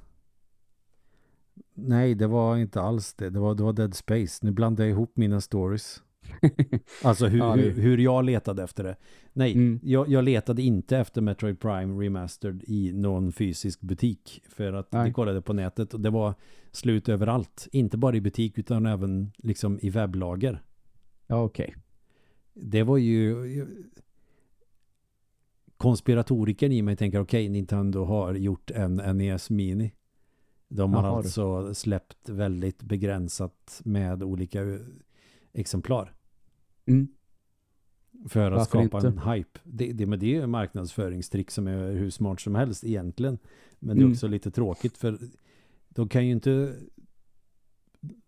[1.76, 3.30] Nej, det var inte alls det.
[3.30, 4.46] Det var, det var Dead Space.
[4.46, 6.04] Nu blandar jag ihop mina stories.
[7.04, 8.96] Alltså hur, Ja, det- hur, hur jag letade efter det.
[9.34, 9.80] Nej, Mm.
[9.84, 14.42] jag, jag letade inte efter Metroid Prime Remastered i någon fysisk butik.
[14.50, 15.08] För att Nej.
[15.08, 16.34] vi kollade på nätet och det var
[16.72, 17.68] slut överallt.
[17.72, 20.62] Inte bara i butik utan även liksom i webblager.
[21.28, 21.76] Ja, okej.
[22.54, 23.36] Det var ju
[25.78, 29.92] konspiratoriken i mig tänker okej, Nintendo har gjort en NES Mini.
[30.76, 31.18] De har Jaha, du.
[31.18, 34.60] alltså släppt väldigt begränsat med olika
[35.54, 36.14] exemplar.
[36.86, 37.08] Mm.
[38.30, 39.08] För att Varför skapa inte?
[39.08, 39.60] en hype.
[39.64, 43.38] Det, det, men det är ju en marknadsföringstrick som är hur smart som helst egentligen.
[43.80, 44.12] Men det är Mm.
[44.14, 45.18] också lite tråkigt för
[45.90, 46.76] de kan ju inte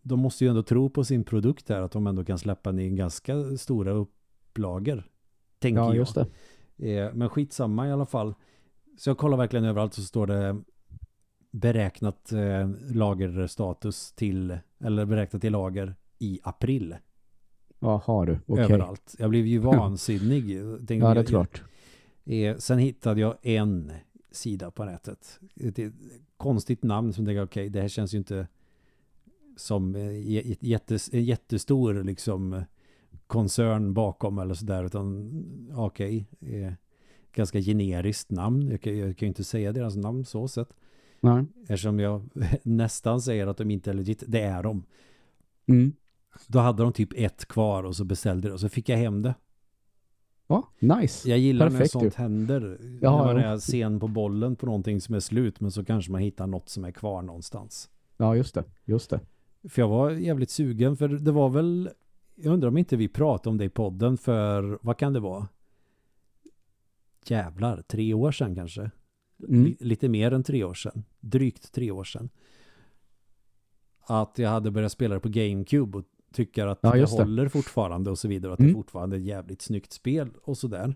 [0.02, 2.80] de måste ju ändå tro på sin produkt här att de ändå kan släppa den
[2.80, 5.04] i ganska stora upplagor.
[5.60, 5.96] Tänker Ja, jag.
[5.96, 6.28] just det.
[6.98, 8.34] Eh, Men skitsamma i alla fall.
[8.98, 10.62] Så jag kollar verkligen överallt så står det
[11.56, 16.96] beräknat eh, lagerstatus till eller beräknat till lager i april.
[17.80, 18.64] Jaha du, okej.
[18.64, 19.16] Överallt.
[19.20, 20.60] Jag blev ju vansinnig.
[20.78, 21.64] Tänkte, Ja, det är klart.
[22.26, 23.92] Eh, sen hittade jag en
[24.32, 25.40] sida på nätet.
[25.56, 25.94] Ett, ett
[26.38, 28.48] konstigt namn som tänkte okej, det här känns ju inte
[29.58, 32.64] som eh, jättes, en jättestor liksom eh,
[33.28, 35.32] koncern bakom eller sådär utan
[35.76, 36.74] okej, eh,
[37.32, 38.72] ganska generiskt namn.
[38.72, 40.70] Jag kan, jag kan ju inte säga deras namn så sett.
[41.20, 41.46] Nej.
[41.62, 42.30] Eftersom jag
[42.64, 44.24] nästan säger att de inte är legit.
[44.28, 44.84] Det är de.
[45.66, 45.94] Mm.
[46.48, 49.22] Då hade de typ ett kvar och så beställde det och så fick jag hem
[49.22, 49.36] det.
[50.48, 51.30] Ja, nice.
[51.30, 52.78] Jag gillar Perfekt när sånt händer.
[53.02, 56.12] Ja, när man är sen på bollen på någonting som är slut men så kanske
[56.12, 57.90] man hittar något som är kvar någonstans.
[58.18, 58.64] Ja, just det.
[58.86, 59.20] Just det.
[59.70, 61.90] För jag var jävligt sugen för det var väl
[62.36, 65.48] jag undrar om inte vi pratade om det i podden för vad kan det vara?
[67.26, 68.92] Jävlar, tre år sedan kanske.
[69.48, 69.64] Mm.
[69.66, 71.04] Li- lite mer än tre år sedan.
[71.20, 72.30] Drygt tre år sedan.
[74.08, 78.10] Att jag hade börjat spela det på GameCube och tycker att Ja, det håller fortfarande
[78.12, 78.54] och så vidare.
[78.54, 78.70] Att Mm.
[78.72, 80.96] det fortfarande är ett jävligt snyggt spel och sådär.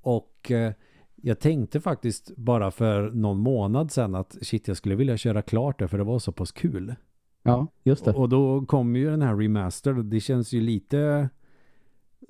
[0.00, 0.72] Och eh,
[1.16, 5.78] jag tänkte faktiskt bara för någon månad sedan att shit jag skulle vilja köra klart
[5.78, 6.94] det för det var så pass kul.
[7.42, 8.12] Ja, just det.
[8.12, 11.28] Och då kom ju den här remaster och det känns ju lite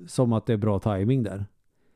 [0.07, 1.45] som att det är bra timing där.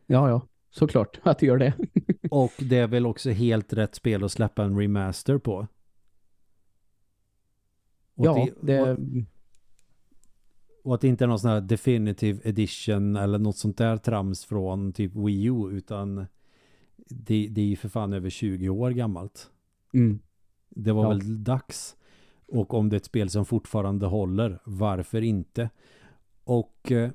[0.07, 0.41] Ja, ja.
[0.73, 1.73] Såklart att det gör det.
[2.31, 5.67] Och det är väl också helt rätt spel att släppa en remaster på.
[8.15, 8.81] Och ja, det...
[8.81, 8.99] och,
[10.83, 14.45] och att det inte är någon sån här definitive edition eller något sånt där trams
[14.45, 16.25] från typ Wii U utan
[17.09, 19.49] det, det är ju för fan över 20 år gammalt.
[19.93, 20.19] Mm.
[20.69, 21.09] Det var Ja.
[21.09, 21.95] väl dags.
[22.47, 25.69] Och om det är ett spel som fortfarande håller, varför inte?
[26.43, 27.11] Och eh,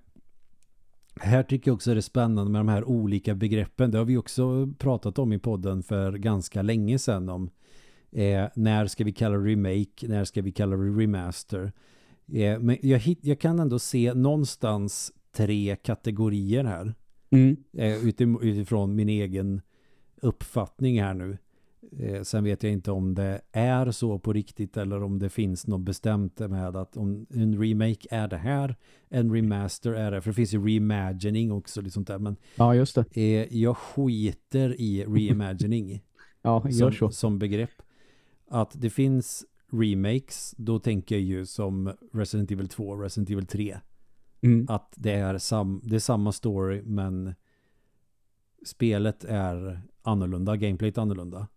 [1.21, 3.91] här tycker jag också det är spännande med de här olika begreppen.
[3.91, 7.51] Det har vi också pratat om i podden för ganska länge sedan om
[8.13, 11.73] eh, när ska vi kalla det remake, när ska vi kalla det remaster.
[12.33, 16.95] Eh, men jag, hit, jag kan ändå se någonstans tre kategorier här
[17.31, 17.57] Mm.
[17.77, 18.05] eh,
[18.43, 19.61] utifrån min egen
[20.23, 21.39] uppfattning här nu.
[21.93, 25.67] Eh, sen vet jag inte om det är så på riktigt eller om det finns
[25.67, 28.77] något bestämt med att om en remake är det här,
[29.09, 32.95] en remaster är det, för det finns ju reimagining också, liksom där, men Ja, just
[32.95, 33.05] det.
[33.17, 36.03] eh, jag skiter i reimagining
[36.43, 36.97] Ja, gör så.
[36.99, 37.83] som, som begrepp.
[38.51, 43.47] Att det finns remakes, då tänker jag ju som Resident Evil 2 och Resident Evil
[43.47, 43.79] 3
[44.43, 44.67] Mm.
[44.69, 47.35] att det är, sam, det är samma story men
[48.67, 51.49] spelet är annorlunda, gameplayet är annorlunda.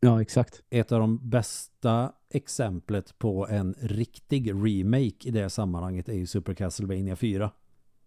[0.00, 0.62] Ja, exakt.
[0.70, 6.54] Ett av de bästa exemplet på en riktig remake i det sammanhanget är ju Super
[6.54, 7.50] Castlevania 4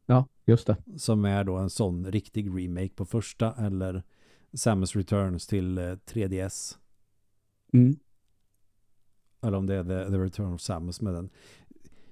[0.06, 0.78] Ja, just det.
[0.98, 4.04] som är då en sån riktig remake på första eller
[4.54, 6.78] Samus Returns till eh, 3DS
[7.74, 7.96] Mm.
[9.42, 11.30] eller om det är The, The Return of Samus med den.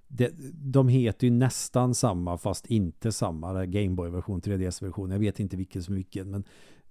[0.08, 3.66] Det, de heter ju nästan samma fast inte samma.
[3.66, 5.12] Gameboy-version, 3DS-version.
[5.12, 6.44] Jag vet inte vilken som vilken men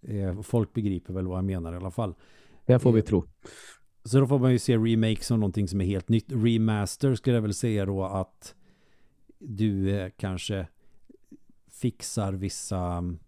[0.03, 2.15] eh, folk begriper väl vad jag menar i alla fall.
[2.69, 3.25] Det får vi tro.
[4.05, 6.27] Så då får man ju se remake som någonting som är helt nytt.
[6.33, 8.55] Remaster skulle jag väl säga då att
[9.39, 10.67] du eh, kanske
[11.71, 13.19] fixar vissa mm,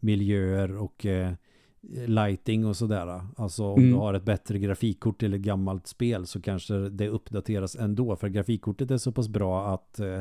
[0.00, 1.32] miljöer och eh,
[2.06, 3.20] lighting och sådär.
[3.36, 3.90] Alltså om Mm.
[3.90, 8.16] du har ett bättre grafikkort till ett gammalt spel så kanske det uppdateras ändå.
[8.16, 10.20] För grafikkortet är så pass bra att eh,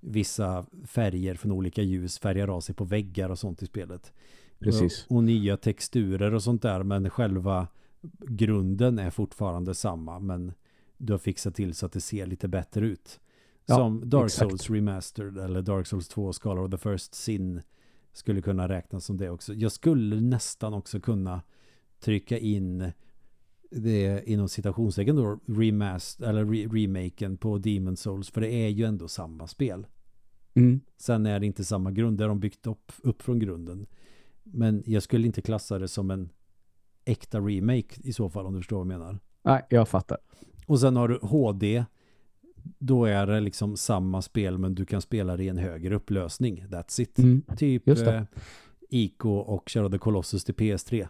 [0.00, 4.12] vissa färger från olika ljus färgar av sig på väggar och sånt i spelet.
[4.60, 5.06] Precis.
[5.08, 6.82] Och, och nya texturer och sånt där.
[6.82, 7.68] Men själva
[8.18, 10.18] grunden är fortfarande samma.
[10.18, 10.52] Men
[10.98, 13.20] du har fixat till så att det ser lite bättre ut.
[13.66, 14.50] Ja, Som Dark exakt.
[14.50, 17.62] Souls Remastered eller Dark Souls 2 Scholar of the First Sin
[18.12, 19.54] skulle kunna räknas som det också.
[19.54, 21.42] Jag skulle nästan också kunna
[22.00, 22.92] trycka in
[23.70, 28.84] det inom citationstecken då remaster eller re remaken på Demon Souls för det är ju
[28.84, 29.86] ändå samma spel.
[30.54, 30.80] Mm.
[30.96, 33.86] Sen är det inte samma grund, där de byggt upp, upp från grunden.
[34.52, 36.30] Men jag skulle inte klassa det som en
[37.04, 39.18] äkta remake i så fall om du förstår vad jag menar.
[39.42, 40.18] Nej, jag fattar.
[40.66, 41.84] Och sen har du HD.
[42.78, 46.64] Då är det liksom samma spel men du kan spela det i en högre upplösning.
[46.66, 47.18] That's it.
[47.18, 47.42] Mm.
[47.56, 48.22] Typ eh,
[48.90, 51.08] Ico och Shadow of the Colossus till PS3.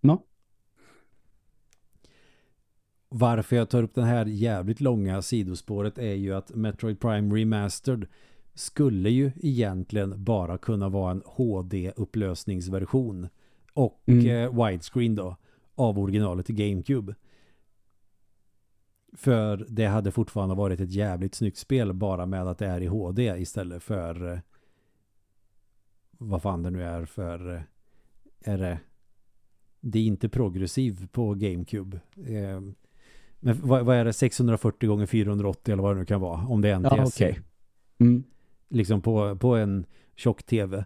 [0.00, 0.24] Ja.
[3.08, 8.06] Varför jag tar upp den här jävligt långa sidospåret är ju att Metroid Prime Remastered
[8.56, 13.28] skulle ju egentligen bara kunna vara en HD-upplösningsversion
[13.72, 14.26] och Mm.
[14.26, 15.36] eh, widescreen då
[15.74, 17.14] av originalet i GameCube.
[19.12, 22.86] För det hade fortfarande varit ett jävligt snyggt spel bara med att det är i
[22.86, 24.38] HD istället för eh,
[26.10, 27.60] vad fan det nu är för eh,
[28.40, 28.78] är det
[29.80, 32.00] det är inte progressiv på GameCube.
[32.16, 32.60] Eh,
[33.40, 36.60] men vad, vad är det 640 gånger 480 eller vad det nu kan vara om
[36.60, 36.92] det är NTS.
[36.96, 37.40] Ja, okej.
[37.98, 38.24] Mm.
[38.68, 40.84] Liksom på, på en tjock tv.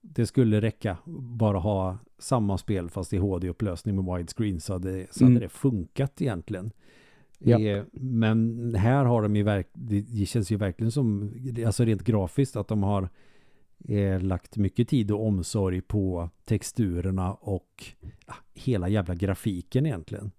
[0.00, 0.98] Det skulle räcka
[1.38, 5.42] bara ha samma spel fast i HD-upplösning med widescreen så hade, så hade Mm.
[5.42, 6.70] det funkat egentligen.
[7.38, 7.60] Ja.
[7.60, 11.32] Eh, Men här har de ju verkligen, det, känns ju verkligen som,
[11.66, 13.08] alltså rent grafiskt att de har
[13.88, 17.84] eh, lagt mycket tid och omsorg på texturerna och
[18.26, 20.30] ja, hela jävla grafiken egentligen.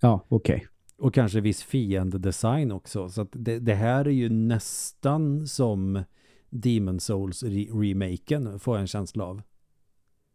[0.00, 0.66] Ja, okej.
[1.04, 3.08] Och kanske viss fiendedesign också.
[3.08, 6.04] Så att det, det här är ju nästan som
[6.50, 9.42] Demon Souls re- remaken får jag en känsla av.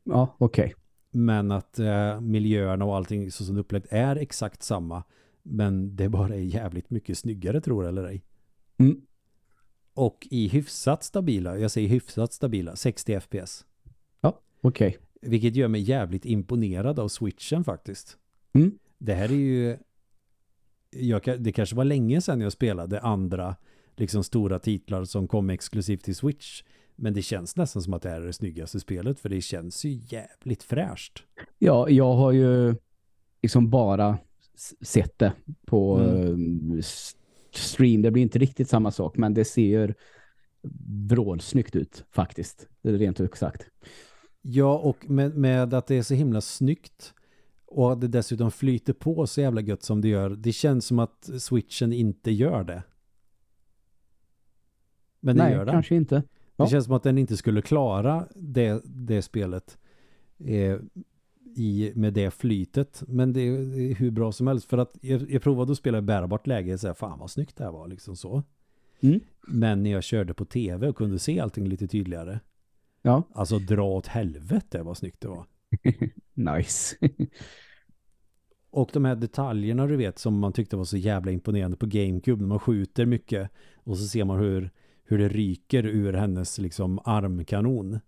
[0.04, 0.76] Ja, okej.
[1.12, 5.04] Men att eh, miljöerna och allting så som det är exakt samma.
[5.44, 8.24] Men det bara är jävligt mycket snyggare tror jag eller ej.
[8.78, 9.02] Mm.
[9.94, 13.66] Och i hyfsat stabila, jag säger hyfsat stabila, 60 FPS.
[14.62, 14.98] Okej.
[15.22, 18.18] Vilket gör mig jävligt imponerad av switchen faktiskt.
[18.54, 18.80] Mm.
[18.98, 19.78] Det här är ju
[20.96, 23.56] jag, det kanske var länge sedan jag spelade andra
[23.98, 26.64] liksom stora titlar som kom exklusivt till Switch.
[26.96, 29.86] Men det känns nästan som att det här är det snyggaste spelet för det känns
[29.86, 31.24] ju jävligt fräscht.
[31.60, 32.76] Ja, jag har ju
[33.42, 34.18] liksom bara
[34.82, 35.34] sett det
[35.66, 36.72] på Mm.
[36.78, 36.84] eh,
[37.52, 38.02] stream.
[38.02, 39.96] Det blir inte riktigt samma sak, men det ser
[41.10, 42.68] vrålsnyggt ut faktiskt.
[42.82, 43.66] Rent ut sagt.
[44.42, 47.14] Ja, och med, med att det är så himla snyggt
[47.72, 50.30] och att det dessutom flyter på så jävla gött som det gör.
[50.30, 52.84] Det känns som att Switchen inte gör det.
[55.20, 55.74] Men det Nej, gör den.
[55.74, 56.24] kanske inte.
[56.56, 56.64] Ja.
[56.66, 59.78] Det känns som att den inte skulle klara det, det spelet
[60.38, 60.78] eh,
[61.56, 63.04] i, med det flytet.
[63.08, 64.70] Men det är, det är hur bra som helst.
[64.70, 67.58] För att jag, jag provade att spela i bärbart läge och säga fan vad snyggt
[67.58, 68.44] det här var liksom så.
[69.00, 69.20] Mm.
[69.48, 72.40] Men när jag körde på tv och kunde se allting lite tydligare.
[73.02, 75.46] Ja, Alltså dra åt helvete vad snyggt det var.
[76.34, 76.96] nice.
[78.72, 82.42] Och de här detaljerna du vet som man tyckte var så jävla imponerande på GameCube
[82.42, 84.72] när man skjuter mycket och så ser man hur,
[85.04, 88.00] hur det ryker ur hennes liksom armkanon.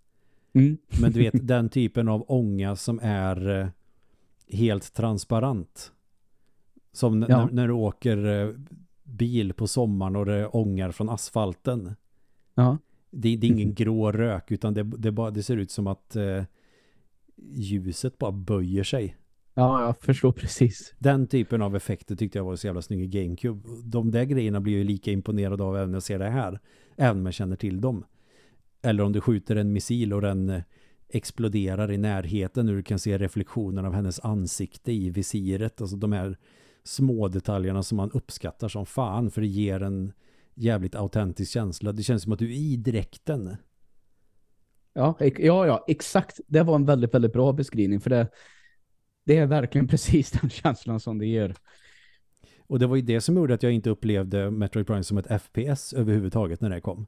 [0.54, 0.78] Mm.
[1.02, 3.68] Men du vet den typen av ånga som är eh,
[4.48, 5.92] helt transparent.
[6.92, 7.46] Som Ja.
[7.46, 8.54] när, när du åker eh,
[9.04, 11.96] bil på sommaren och det ångar från asfalten.
[12.56, 12.78] Ja.
[13.12, 16.16] Det, det är ingen grå rök utan det, det, bara, det ser ut som att
[16.16, 16.44] eh,
[17.42, 19.18] ljuset bara böjer sig.
[19.54, 20.94] ja, jag förstår precis.
[21.00, 23.70] Den typen av effekter tyckte jag var så jävla snygg i GameCube.
[23.84, 26.60] De där grejerna blir jag ju lika imponerad av även när jag ser det här.
[26.98, 28.06] Även om jag känner till dem.
[28.82, 30.62] Eller om du skjuter en missil och den eh,
[31.10, 35.82] exploderar i närheten och du kan se reflektionen av hennes ansikte i visiret.
[35.82, 36.38] Alltså de här
[36.84, 40.14] små detaljerna som man uppskattar som fan för det ger en
[40.56, 41.92] jävligt autentisk känsla.
[41.92, 43.56] Det känns som att du är i dräkten.
[44.94, 46.40] Ja, ja, ja, exakt.
[46.48, 48.28] Det var en väldigt, väldigt bra beskrivning för det,
[49.26, 51.56] det är verkligen precis den känslan som det ger.
[52.68, 55.42] Och det var ju det som gjorde att jag inte upplevde Metroid Prime som ett
[55.42, 57.08] FPS överhuvudtaget när det kom.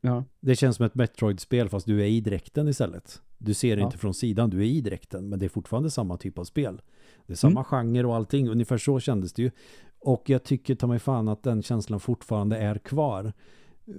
[0.00, 3.22] Ja, Det känns som ett Metroid-spel fast du är i dräkten istället.
[3.38, 3.84] Du ser Ja.
[3.84, 6.80] inte från sidan, du är i dräkten men det är fortfarande samma typ av spel.
[7.26, 7.64] Det är samma Mm.
[7.64, 9.50] genre och allting, ungefär så kändes det ju.
[9.98, 13.32] Och jag tycker ta mig fan att den känslan fortfarande är kvar.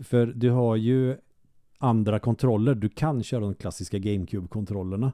[0.04, 1.18] För du har ju
[1.82, 2.76] andra kontroller.
[2.76, 5.12] Du kan köra de klassiska GameCube-kontrollerna.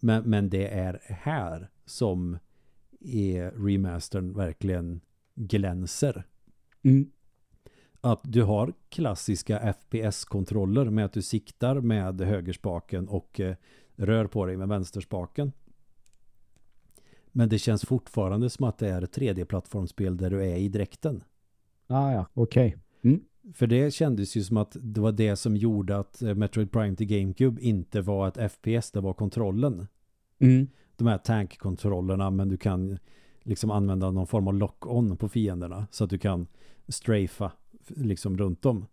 [0.00, 2.38] Men, men det är här som
[3.00, 5.00] är remastern verkligen
[5.34, 6.24] glänser.
[6.82, 7.10] Mm.
[8.00, 13.56] Att du har klassiska FPS-kontroller med att du siktar med högerspaken och eh,
[13.96, 15.52] rör på dig med vänsterspaken.
[17.32, 21.24] Men det känns fortfarande som att det är ett 3D-plattformsspel där du är i dräkten.
[21.86, 22.76] Ah, ja, okej.
[23.02, 23.20] Okay.
[23.54, 26.96] För det kändes ju som att det var det som gjorde att eh, Metroid Prime
[26.96, 29.86] till GameCube inte var ett FPS, det var kontrollen.
[30.38, 30.66] Mm.
[30.96, 32.98] De här tankkontrollerna, men du kan
[33.42, 36.46] liksom använda någon form av lock-on på fienderna så att du kan
[36.88, 37.52] strafa
[37.88, 38.86] liksom runt dem.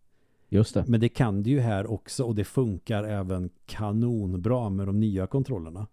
[0.50, 0.86] Just det.
[0.88, 5.28] Men det kan du ju här också och det funkar även kanonbra med de nya
[5.28, 5.88] kontrollerna.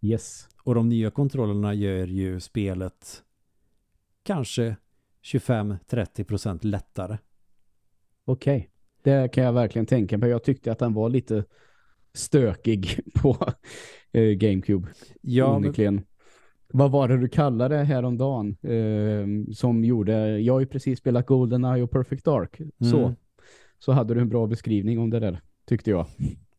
[0.00, 0.48] Yes.
[0.62, 3.22] Och de nya kontrollerna gör ju spelet
[4.22, 4.76] kanske
[5.22, 7.18] 25-30% lättare.
[8.26, 8.56] Okej.
[8.56, 8.68] Okay.
[9.02, 10.30] Det kan jag verkligen tänka mig.
[10.30, 11.44] Jag tyckte att den var lite
[12.14, 13.36] stökig på
[14.12, 14.88] eh, GameCube.
[15.20, 16.02] Ja, men...
[16.68, 21.82] Vad var det du kallade häromdagen eh, som gjorde, jag har ju precis spelat GoldenEye
[21.82, 22.60] och Perfect Dark.
[22.60, 22.72] Mm.
[22.78, 23.14] Så,
[23.78, 26.06] så hade du en bra beskrivning om det där, tyckte jag.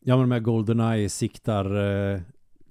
[0.00, 1.64] Ja, men med GoldenEye siktar
[2.14, 2.20] eh,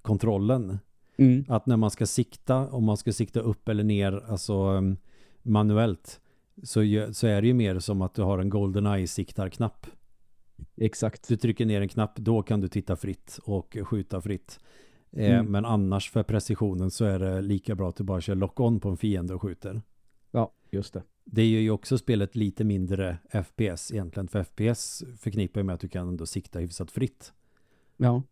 [0.01, 0.79] kontrollen.
[1.17, 1.45] Mm.
[1.47, 4.97] Att när man ska sikta, om man ska sikta upp eller ner, alltså um,
[5.43, 6.19] manuellt,
[6.63, 9.87] så, så är det ju mer som att du har en GoldenEye-siktarknapp.
[10.75, 11.27] Exakt.
[11.27, 14.59] Du trycker ner en knapp, då kan du titta fritt och skjuta fritt.
[15.11, 15.51] Eh, mm.
[15.51, 18.89] Men annars för precisionen så är det lika bra att du bara kör lock-on på
[18.89, 19.81] en fiende och skjuter.
[20.31, 21.03] Ja, just det.
[21.25, 24.27] Det gör ju också spelet lite mindre FPS egentligen.
[24.27, 27.33] För FPS förknippar med att du kan ändå sikta hyfsat fritt.
[27.97, 28.23] Ja.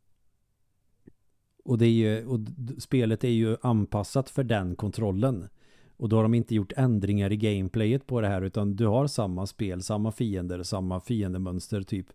[1.63, 2.39] Och, det är ju, och
[2.77, 5.49] spelet är ju anpassat för den kontrollen.
[5.97, 9.07] Och då har de inte gjort ändringar i gameplayet på det här utan du har
[9.07, 12.07] samma spel, samma fiender, samma fiendemönster typ.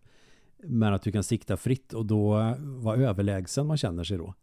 [0.63, 4.33] Men att du kan sikta fritt och då var överlägsen man känner sig då.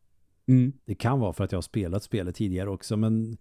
[0.49, 0.73] Mm.
[0.85, 3.37] Det kan vara för att jag har spelat spelet tidigare också men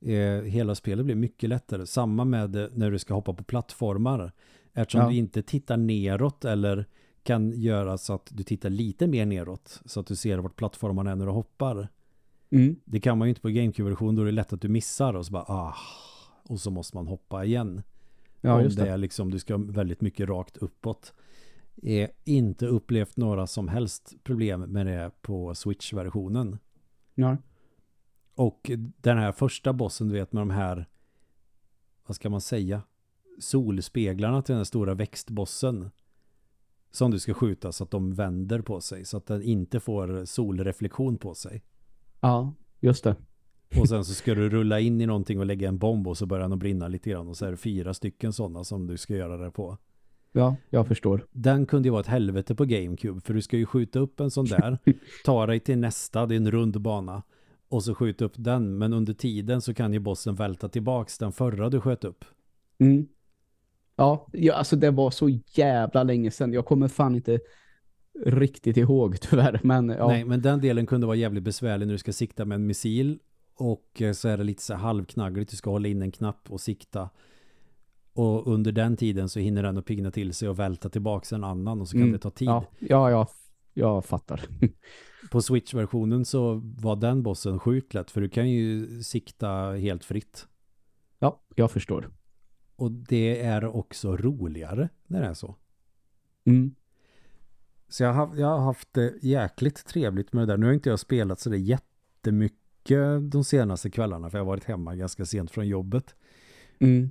[0.00, 1.86] eh, hela spelet blir mycket lättare.
[1.86, 4.32] Samma med eh, när du ska hoppa på plattformar.
[4.72, 5.08] Eftersom ja.
[5.08, 6.86] du inte tittar neråt eller
[7.22, 11.10] kan göra så att du tittar lite mer neråt så att du ser vart plattformarna
[11.10, 11.88] är när du hoppar.
[12.50, 12.76] Mm.
[12.84, 15.26] Det kan man ju inte på GameCube-version då är det lätt att du missar och
[15.26, 15.76] så bara ah,
[16.42, 17.82] och så måste man hoppa igen.
[18.40, 18.84] Ja, Om just det.
[18.84, 21.14] det är liksom, du ska väldigt mycket rakt uppåt.
[21.82, 26.58] Är inte upplevt några som helst problem med det på Switch-versionen.
[27.14, 27.36] Ja.
[28.34, 30.86] Och den här första bossen, du vet med de här,
[32.06, 32.82] vad ska man säga,
[33.38, 35.90] solspeglarna till den stora växtbossen
[36.90, 40.24] som du ska skjuta så att de vänder på sig så att den inte får
[40.24, 41.62] solreflektion på sig.
[42.20, 43.16] Ja, just det.
[43.80, 46.26] Och sen så ska du rulla in i någonting och lägga en bomb och så
[46.26, 49.14] börjar den brinna lite grann och så är det fyra stycken sådana som du ska
[49.14, 49.78] göra det på.
[50.32, 51.26] Ja, jag förstår.
[51.30, 54.30] Den kunde ju vara ett helvete på GameCube för du ska ju skjuta upp en
[54.30, 54.78] sån där,
[55.24, 57.22] ta dig till nästa, det är en rund bana
[57.68, 58.78] och så skjuta upp den.
[58.78, 62.24] Men under tiden så kan ju bossen välta tillbaks den förra du sköt upp.
[62.78, 63.08] Mm.
[63.96, 66.52] Ja, ja, alltså det var så jävla länge sedan.
[66.52, 67.40] Jag kommer fan inte
[68.26, 69.60] riktigt ihåg tyvärr.
[69.62, 70.08] Men, ja.
[70.08, 73.18] Nej, men den delen kunde vara jävligt besvärlig när du ska sikta med en missil
[73.54, 75.50] och eh, så är det lite så halvknaggligt.
[75.50, 77.10] Du ska hålla in en knapp och sikta.
[78.12, 81.44] Och under den tiden så hinner den att pigna till sig och välta tillbaka en
[81.44, 82.12] annan och så kan mm.
[82.12, 82.48] det ta tid.
[82.48, 83.28] Ja, ja, ja
[83.74, 84.44] jag fattar.
[85.30, 90.46] På Switch-versionen så var den bossen sjukt lätt för du kan ju sikta helt fritt.
[91.18, 92.10] Ja, jag förstår.
[92.76, 95.56] Och det är också roligare när det är så.
[96.44, 96.74] Mm.
[97.90, 100.58] Så jag har, jag har haft det jäkligt trevligt med det där.
[100.58, 104.64] Nu har inte jag spelat så det jättemycket de senaste kvällarna för jag har varit
[104.64, 106.14] hemma ganska sent från jobbet.
[106.78, 107.10] Mm.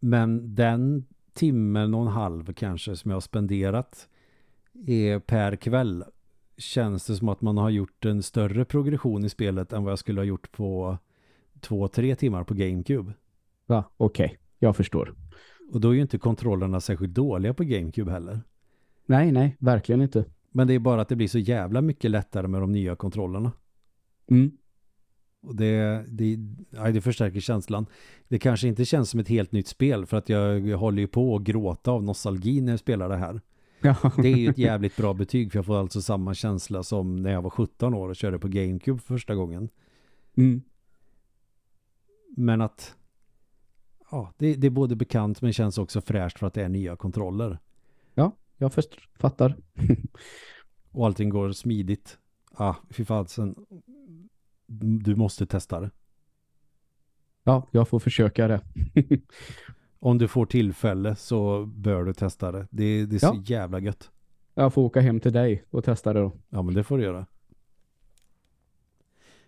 [0.00, 4.08] Men den timmen och en halv kanske som jag har spenderat
[4.86, 6.04] är per kväll
[6.56, 9.98] känns det som att man har gjort en större progression i spelet än vad jag
[9.98, 10.98] skulle ha gjort på
[11.60, 13.12] två, tre timmar på GameCube.
[13.66, 14.26] Va, okej.
[14.26, 14.36] Okay.
[14.58, 15.14] Jag förstår.
[15.72, 18.40] Och då är ju inte kontrollerna särskilt dåliga på GameCube heller.
[19.06, 20.24] Nej, nej, verkligen inte.
[20.50, 23.52] Men det är bara att det blir så jävla mycket lättare med de nya kontrollerna.
[24.30, 24.52] Mm.
[25.42, 26.38] Och det, det,
[26.70, 27.86] ja, det förstärker känslan.
[28.28, 31.08] Det kanske inte känns som ett helt nytt spel för att jag, jag håller ju
[31.08, 33.40] på att gråta av nostalgi när jag spelar det här.
[33.80, 34.12] Ja.
[34.16, 37.32] Det är ju ett jävligt bra betyg för jag får alltså samma känsla som när
[37.32, 39.68] jag var 17 år och körde på GameCube för första gången.
[40.36, 40.62] Mm.
[42.36, 42.94] Men att
[44.10, 46.96] ja, det, det, är både bekant men känns också fräscht för att det är nya
[46.96, 47.58] kontroller.
[48.14, 49.56] Ja, jag först fattar.
[50.90, 52.18] och allting går smidigt.
[52.54, 53.54] Ah, fy fasen.
[54.98, 55.90] Du måste testa det.
[57.44, 58.60] Ja, jag får försöka det.
[59.98, 62.66] Om du får tillfälle så bör du testa det.
[62.70, 63.42] Det, det är så Ja.
[63.44, 64.10] jävla gött.
[64.54, 66.32] Jag får åka hem till dig och testa det då.
[66.48, 67.26] Ja, men det får du göra.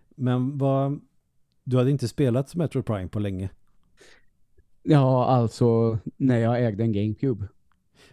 [0.09, 1.01] Men vad...
[1.65, 3.51] Du hade inte spelat Metro Prime på länge.
[4.83, 7.49] Ja, alltså när jag ägde en GameCube.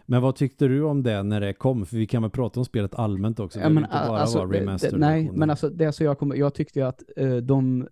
[0.05, 1.85] Men vad tyckte du om det när det kom?
[1.85, 3.59] För vi kan väl prata om spelet allmänt också.
[3.59, 6.79] Ja, men, inte bara alltså, remaster nej, men alltså det så jag kommer, jag tyckte
[6.79, 7.87] ju att eh, de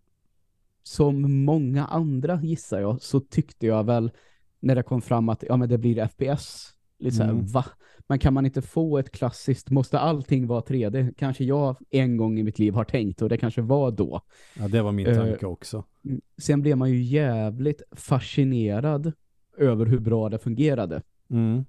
[0.84, 4.12] som många andra gissar jag så tyckte jag väl
[4.60, 6.70] när det kom fram att ja men det blir FPS.
[7.00, 7.46] Lite så här, Mm.
[7.46, 7.66] va?
[8.08, 11.14] Men kan man inte få ett klassiskt, måste allting vara 3D?
[11.18, 14.22] Kanske jag en gång i mitt liv har tänkt och det kanske var då.
[14.60, 15.84] Ja, det var min Eh, tanke också.
[16.06, 16.22] Mm.
[16.38, 19.12] Sen blev man ju jävligt fascinerad
[19.58, 21.02] över hur bra det fungerade.
[21.30, 21.66] Mm.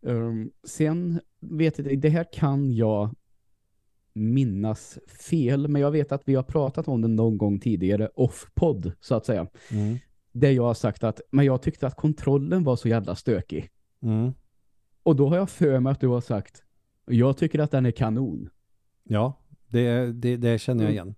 [0.00, 3.14] Um, sen vet jag, det här kan jag
[4.12, 8.92] minnas fel, men jag vet att vi har pratat om det någon gång tidigare off-podd
[9.00, 9.46] så att säga.
[9.70, 9.98] Mm.
[10.32, 13.70] Där jag har sagt att, men jag tyckte att kontrollen var så jävla stökig.
[14.02, 14.32] Mm.
[15.02, 16.62] Och då har jag för mig att du har sagt,
[17.06, 18.48] jag tycker att den är kanon.
[19.04, 21.04] Ja, det, det, det känner jag Mm.
[21.06, 21.14] igen.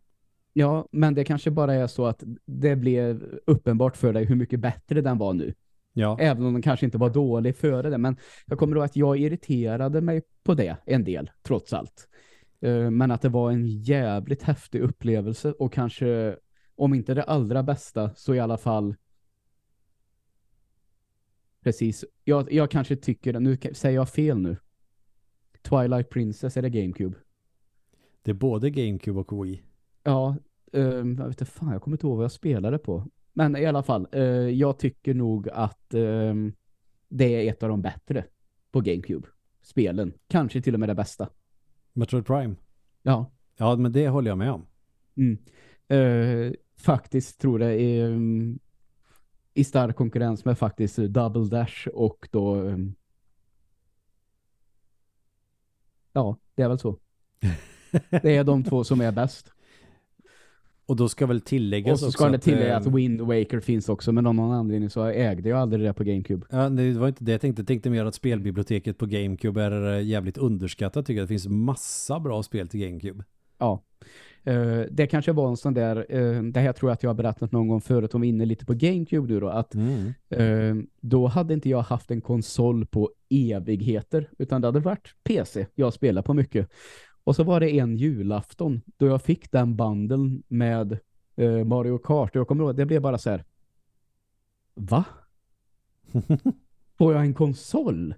[0.52, 4.60] Ja, men det kanske bara är så att det blev uppenbart för dig hur mycket
[4.60, 5.54] bättre den var nu.
[5.92, 7.98] Ja, Även om den kanske inte var dålig före det.
[7.98, 8.16] Men
[8.46, 12.08] jag kommer ihåg att jag irriterade mig på det en del, trots allt.
[12.60, 16.36] Eh, Men att det var en jävligt häftig upplevelse och kanske,
[16.74, 18.94] om inte det allra bästa, så i alla fall
[21.62, 22.04] Precis.
[22.24, 24.56] Jag, jag kanske tycker, nu säger jag fel nu.
[25.62, 27.16] Twilight Princess, det GameCube?
[28.22, 29.62] det är både GameCube och Wii.
[30.02, 30.36] Ja,
[30.72, 33.06] ehm, jag vet inte fan, jag kommer inte ihåg vad jag spelade på.
[33.32, 36.52] Men i alla fall, eh, jag tycker nog att ehm,
[37.08, 38.24] det är ett av de bättre
[38.70, 39.28] på GameCube.
[39.62, 40.12] Spelen.
[40.28, 41.28] Kanske till och med det bästa.
[41.92, 42.54] Metroid Prime.
[43.02, 43.30] Ja.
[43.56, 44.66] Ja, men det håller jag med om.
[45.16, 45.38] Mm.
[45.88, 48.58] Eh, faktiskt tror det är mm,
[49.54, 52.94] i stark konkurrens med faktiskt eh, Double Dash och då ehm,
[56.12, 56.98] ja, det är väl så.
[58.10, 59.52] Det är de två som är bäst.
[60.90, 63.20] Och då ska väl tilläggas Och så också ska det att, tilläggas eh, att Wind
[63.20, 66.46] Waker finns också, men av någon anledning så ägde jag aldrig det på GameCube.
[66.50, 67.60] Ja, det var inte det jag tänkte.
[67.60, 71.06] Jag tänkte mer att spelbiblioteket på GameCube är eh, jävligt underskattat.
[71.06, 71.24] Tycker jag.
[71.24, 73.24] Det finns massa bra spel till GameCube.
[73.58, 73.82] Ja.
[74.44, 77.14] Eh, det kanske var en sån där, eh, det här tror jag att jag har
[77.14, 80.12] berättat någon gång förut om vi är inne lite på GameCube nu då, att Mm.
[80.30, 85.66] eh, då hade inte jag haft en konsol på evigheter, utan det hade varit PC
[85.74, 86.70] jag spelar på mycket.
[87.30, 90.98] Och så var det en julafton då jag fick den banden med
[91.36, 92.30] eh, Mario Kart.
[92.30, 93.44] Och jag kommer ihåg, det blev bara så här.
[94.74, 95.04] Va?
[96.98, 98.14] Får jag en konsol?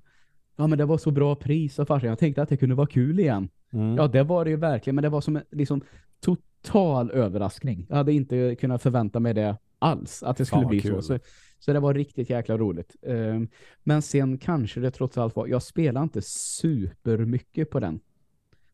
[0.56, 2.08] Ja men det var så bra pris och farsan.
[2.08, 3.48] Jag tänkte att det kunde vara kul igen.
[3.72, 3.96] Mm.
[3.96, 4.94] Ja det var det ju verkligen.
[4.94, 5.80] Men det var som en liksom,
[6.20, 7.86] total överraskning.
[7.88, 10.22] Jag hade inte kunnat förvänta mig det alls.
[10.22, 10.94] Att det skulle vad bli kul.
[10.94, 11.02] så.
[11.02, 11.18] så.
[11.58, 12.96] Så det var riktigt jäkla roligt.
[13.02, 13.48] Ehm,
[13.82, 18.00] men sen kanske det trots allt var, jag spelade inte super mycket på den.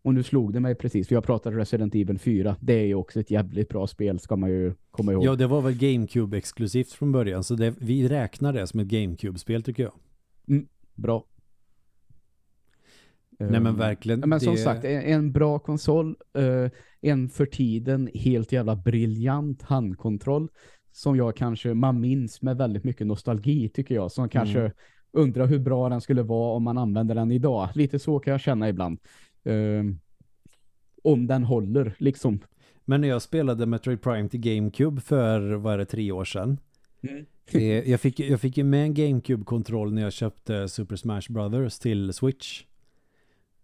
[0.08, 2.56] Och nu slog det mig precis, för jag pratade Resident Evil 4.
[2.60, 5.24] Det är ju också ett jävligt bra spel, ska man ju komma ihåg.
[5.24, 7.44] Ja, det var väl GameCube-exklusivt från början.
[7.44, 9.92] Så det, vi räknar det som ett GameCube-spel tycker jag.
[10.94, 11.24] Bra.
[13.38, 14.20] Nej men Ehm, verkligen.
[14.20, 19.62] Men som det- sagt, en, en bra konsol, eh, en för tiden helt jävla briljant
[19.62, 20.48] handkontroll
[20.92, 24.72] som jag kanske, man minns med väldigt mycket nostalgi tycker jag, som kanske Mm.
[25.12, 27.68] undrar hur bra den skulle vara om man använder den idag.
[27.74, 28.98] Lite så kan jag känna ibland.
[29.48, 29.98] Ehm,
[31.02, 32.40] om den håller, liksom.
[32.84, 36.58] Men när jag spelade Metroid Prime till GameCube för, vad är det, tre år sedan.
[37.46, 41.78] Eh, jag, fick, jag fick ju med en GameCube-kontroll när jag köpte Super Smash Brothers
[41.78, 42.64] till Switch.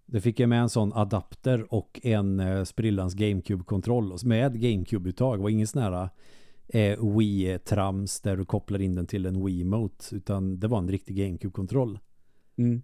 [0.06, 5.36] Det fick jag med en sån adapter och en eh, sprillans GameCube-kontroll med GameCube-uttag.
[5.36, 6.08] Det var ingen sån här
[6.68, 11.16] eh, Wii-trams där du kopplar in den till en Wii-mote utan det var en riktig
[11.16, 11.98] GameCube-kontroll.
[12.56, 12.82] Mm.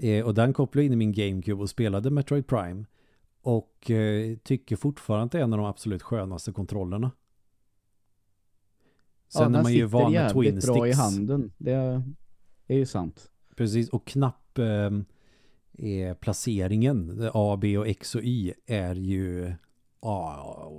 [0.00, 2.84] Eh, och den kopplade in i min GameCube och spelade Metroid Prime.
[3.42, 7.10] Och eh, tycker fortfarande att det är en av de absolut skönaste kontrollerna.
[9.28, 10.98] Sen ja, är man ju van med Twin bra i Sticks.
[10.98, 11.52] handen.
[11.58, 11.72] Det
[12.66, 13.30] är, ju sant.
[13.56, 14.90] Precis, och knapp eh,
[15.88, 19.54] eh, placeringen, A, B och X och Y är ju
[20.00, 20.70] ah,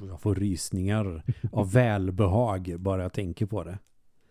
[0.00, 3.78] jag får rysningar av välbehag bara jag tänker på det.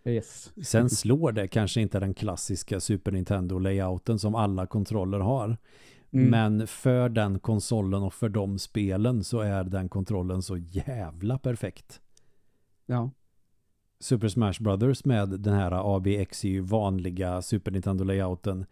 [0.05, 0.53] Yes.
[0.63, 5.57] Sen slår det kanske inte den klassiska Super Nintendo-layouten som alla kontroller har.
[6.11, 6.29] Mm.
[6.29, 12.01] Men för den konsolen och för de spelen så är den kontrollen så jävla perfekt.
[12.85, 13.11] Ja.
[13.99, 18.65] Super Smash Brothers med den här ABXY vanliga Super Nintendo-layouten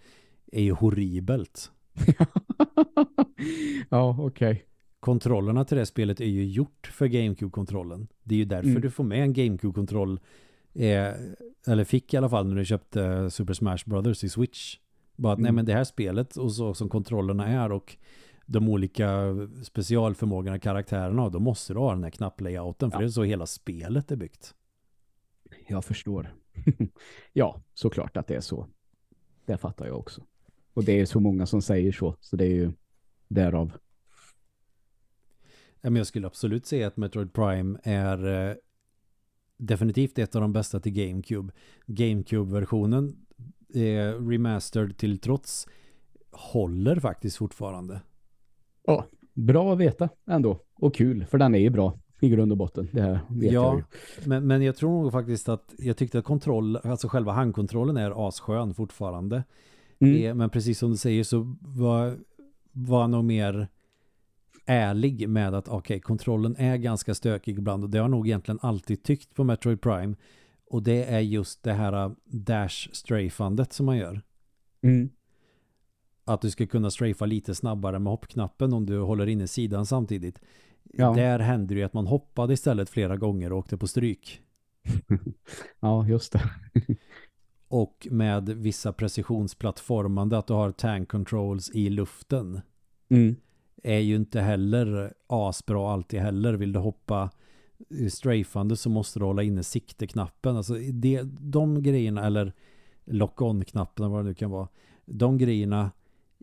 [0.52, 1.72] är ju horribelt.
[3.90, 4.64] ja, okej.
[5.00, 8.08] Kontrollerna till det spelet är ju gjort för GameCube-kontrollen.
[8.24, 8.82] Det är ju därför Mm.
[8.82, 10.20] du får med en GameCube-kontroll
[10.78, 11.14] Eh,
[11.68, 14.78] eller fick i alla fall när du köpte Super Smash Brothers i Switch.
[15.16, 15.44] Bara att Mm.
[15.44, 17.98] nej men det här spelet och så som kontrollerna är och
[18.46, 19.22] de olika
[19.64, 23.02] specialförmågorna karaktärerna då måste du ha den här knapplayouten för Ja.
[23.02, 24.54] det är så hela spelet är byggt.
[25.68, 26.34] Jag förstår.
[27.34, 28.68] ja, såklart att det är så.
[29.46, 30.22] Det fattar jag också.
[30.74, 32.16] Och det är så många som säger så.
[32.20, 32.72] Så det är ju
[33.28, 33.72] därav.
[35.82, 38.56] Ja, men jag skulle absolut säga att Metroid Prime är eh,
[39.58, 41.54] definitivt ett av de bästa till GameCube.
[41.86, 43.16] GameCube-versionen
[43.74, 45.68] eh, remastered till trots
[46.32, 48.02] håller faktiskt fortfarande.
[49.34, 50.60] Bra att veta ändå.
[50.76, 52.90] Och kul, för den är ju bra i grund och botten.
[52.92, 53.64] Det här vet Ja.
[53.64, 53.84] jag ju.
[54.30, 58.28] Men, men jag tror nog faktiskt att jag tyckte att kontroll, alltså själva handkontrollen är
[58.28, 59.44] asskön fortfarande.
[60.00, 60.24] Mm.
[60.26, 62.18] Eh, Men precis som du säger så var,
[62.72, 63.68] var nog mer
[64.68, 69.04] ärlig med att okej, kontrollen är ganska stökig ibland och det har nog egentligen alltid
[69.04, 70.16] tyckt på Metroid Prime.
[70.70, 74.22] Och det är just det här uh, dash-strafandet som man gör.
[74.82, 75.10] Mm.
[76.26, 80.40] Att du ska kunna strafa lite snabbare med hoppknappen om du håller inne sidan samtidigt.
[80.84, 81.14] Ja.
[81.14, 84.42] Där händer det ju att man hoppade istället flera gånger och åkte på stryk.
[85.80, 86.42] Ja, just det.
[87.68, 92.62] Och med vissa precisionsplattformande, att du har tank controls i luften.
[93.10, 93.36] Mm.
[93.88, 96.54] Är ju inte heller asbra alltid heller.
[96.54, 97.30] Vill du hoppa
[98.10, 100.58] strafande så måste du hålla inne sikteknappen.
[100.58, 102.54] Alltså det, de grejerna, eller
[103.06, 104.68] lock-on-knappen vad det nu kan vara.
[105.06, 105.92] De grejerna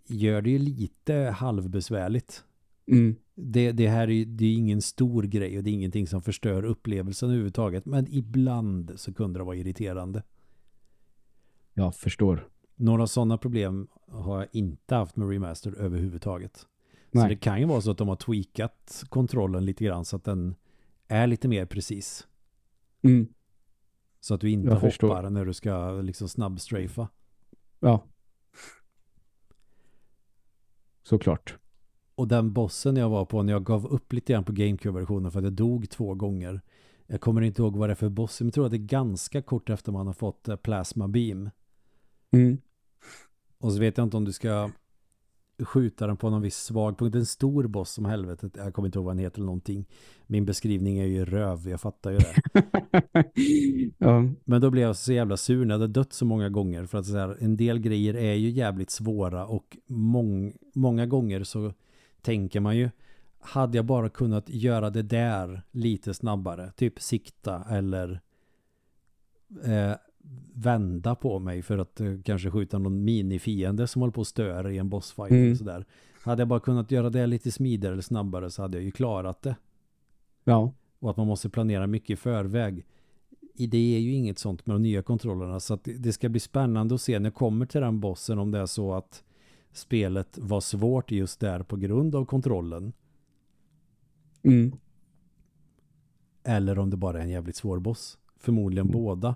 [0.06, 2.44] gör det ju lite halvbesvärligt.
[2.86, 3.16] Mm.
[3.34, 6.22] Det, det här är ju det är ingen stor grej och det är ingenting som
[6.22, 7.86] förstör upplevelsen överhuvudtaget.
[7.86, 10.22] Men ibland så kunde det vara irriterande.
[11.74, 12.48] Jag förstår.
[12.76, 16.66] Några sådana problem har jag inte haft med remaster överhuvudtaget.
[17.14, 17.28] Så Nej.
[17.28, 20.54] det kan ju vara så att de har tweakat kontrollen lite grann så att den
[21.08, 22.26] är lite mer precis.
[23.02, 23.28] Mm.
[24.20, 25.08] Så att du inte Jag förstår.
[25.08, 27.08] hoppar när du ska liksom snabbstrafa.
[27.80, 28.04] Ja.
[31.02, 31.58] Såklart.
[32.14, 35.38] Och den bossen jag var på när jag gav upp lite grann på GameCube-versionen för
[35.38, 36.60] att jag dog två gånger.
[37.06, 38.78] Jag kommer inte ihåg vad det är för boss, men jag tror att det är
[38.78, 41.50] ganska kort efter man har fått eh, Plasma Beam.
[42.30, 42.58] Mm.
[43.58, 44.70] Och så vet jag inte om du ska
[45.58, 47.14] skjuta den på någon viss svag punkt.
[47.14, 48.56] En stor boss som helvetet.
[48.56, 49.88] Jag kommer inte ihåg vad den heter eller någonting.
[50.26, 52.34] Min beskrivning är ju röv, jag fattar ju det.
[53.98, 54.24] ja.
[54.44, 56.86] Men då blev jag så jävla sur när jag hade dött så många gånger.
[56.86, 61.44] För att så här, en del grejer är ju jävligt svåra och mång, många gånger
[61.44, 61.72] så
[62.22, 62.90] tänker man ju
[63.44, 68.20] hade jag bara kunnat göra det där lite snabbare, typ sikta eller
[69.64, 69.92] eh,
[70.54, 74.72] vända på mig för att eh, kanske skjuta någon minifiende som håller på att störa
[74.72, 75.44] i en bossfight Mm.
[75.44, 75.84] eller sådär.
[76.24, 79.42] Hade jag bara kunnat göra det lite smidigare eller snabbare så hade jag ju klarat
[79.42, 79.56] det.
[80.44, 80.72] ja.
[80.98, 82.84] Och att man måste planera mycket i förväg.
[83.54, 86.28] I det är ju inget sånt med de nya kontrollerna så att det- det ska
[86.28, 89.24] bli spännande att se när jag kommer till den bossen om det är så att
[89.72, 92.92] spelet var svårt just där på grund av kontrollen
[94.42, 94.72] Mm.
[96.44, 98.18] eller om det bara är en jävligt svår boss.
[98.38, 98.92] Förmodligen Mm.
[98.92, 99.34] båda.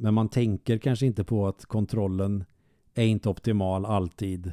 [0.00, 2.44] Men man tänker kanske inte på att kontrollen
[2.94, 4.52] är inte optimal alltid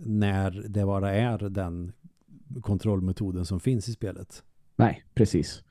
[0.00, 1.92] när det bara är den
[2.62, 4.44] kontrollmetoden som finns i spelet.
[4.76, 5.62] Nej, precis.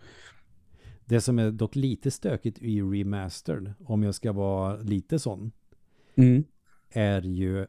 [1.06, 5.52] Det som är dock lite stökigt i remastered, om jag ska vara lite sån,
[6.16, 6.44] Mm.
[6.90, 7.68] är ju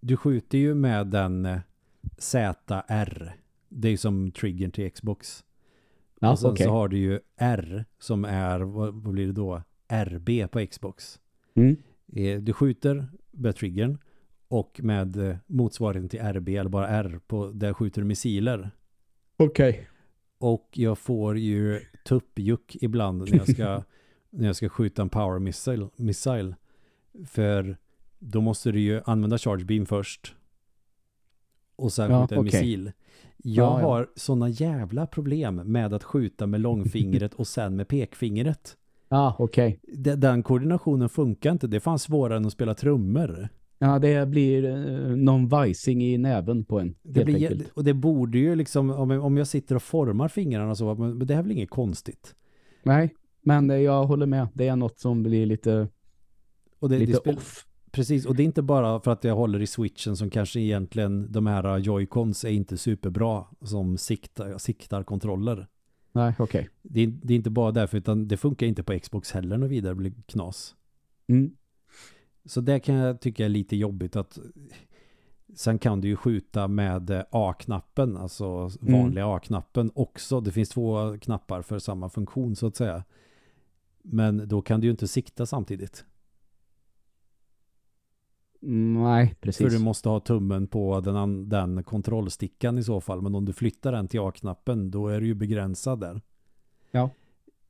[0.00, 1.58] du skjuter ju med den eh,
[2.18, 3.32] ZR.
[3.68, 5.44] Det är ju som triggern till Xbox.
[6.26, 6.66] Ja, och sen okej.
[6.66, 9.62] så har du ju R som är, vad, vad blir det då?
[9.88, 11.20] RB på Xbox.
[11.54, 11.76] Mm.
[12.12, 13.98] Eh, Du skjuter med triggern
[14.48, 18.70] och med eh, motsvarigheten till RB eller bara R på där skjuter du missiler.
[19.36, 19.88] Okej.
[20.38, 23.82] Och jag får ju tuppjuck ibland när jag ska,
[24.30, 26.54] när jag ska skjuta en power missile, missile.
[27.26, 27.76] För
[28.18, 30.35] då måste du ju använda charge beam först.
[31.76, 32.60] Och sen Ja, skjuta en okej.
[32.60, 32.92] missil.
[33.36, 33.86] Jag Ja, ja.
[33.86, 38.76] har sådana jävla problem med att skjuta med långfingret och sen med pekfingret.
[39.08, 39.80] Ja, okej.
[39.96, 41.66] De- Den koordinationen funkar inte.
[41.66, 43.48] Det fanns svårare än att spela trummor.
[43.78, 46.94] Ja, det blir eh, någon vajsing i näven på en.
[47.02, 50.94] Det blir, och det borde ju liksom, om, om jag sitter och formar fingrarna så,
[50.94, 52.34] men det här är väl inget konstigt.
[52.82, 54.48] Nej, men jag håller med.
[54.54, 55.88] Det är något som blir lite,
[56.78, 57.65] Och det, lite det spel, off.
[57.96, 61.32] Precis, och det är inte bara för att jag håller i switchen som kanske egentligen
[61.32, 65.66] de här joycons är inte superbra som siktar, siktar kontroller.
[66.12, 66.68] Nej, okej.
[66.82, 69.70] Det är, det är inte bara därför utan det funkar inte på Xbox heller något
[69.70, 70.74] vidare, det blir knas.
[71.26, 71.56] Mm.
[72.44, 74.38] Så det kan jag tycka är lite jobbigt att
[75.54, 80.40] sen kan du ju skjuta med eh, A-knappen, alltså vanliga A-knappen också.
[80.40, 83.04] Det finns två knappar för samma funktion så att säga.
[84.02, 86.04] Men då kan du ju inte sikta samtidigt.
[88.68, 89.66] Nej, precis.
[89.66, 93.22] För du måste ha tummen på den, den kontrollstickan i så fall.
[93.22, 96.20] Men om du flyttar den till A-knappen då är du ju begränsad där.
[96.90, 97.10] Ja.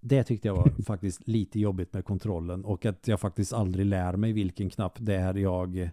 [0.01, 2.65] Det tyckte jag var faktiskt lite jobbigt med kontrollen.
[2.65, 5.91] Och att jag faktiskt aldrig lär mig vilken knapp det är jag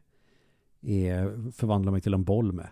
[0.82, 2.68] är, förvandlar mig till en boll med.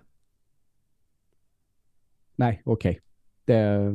[2.36, 3.00] Nej, okej.
[3.46, 3.94] Det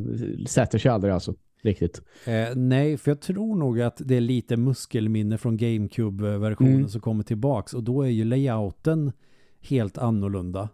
[0.48, 1.34] sätter sig aldrig alltså.
[1.62, 2.02] Riktigt.
[2.26, 6.88] Eh, nej, för jag tror nog att det är lite muskelminne från GameCube-versionen Mm.
[6.88, 7.74] som kommer tillbaks.
[7.74, 9.12] Och då är ju layouten
[9.60, 10.68] helt annorlunda.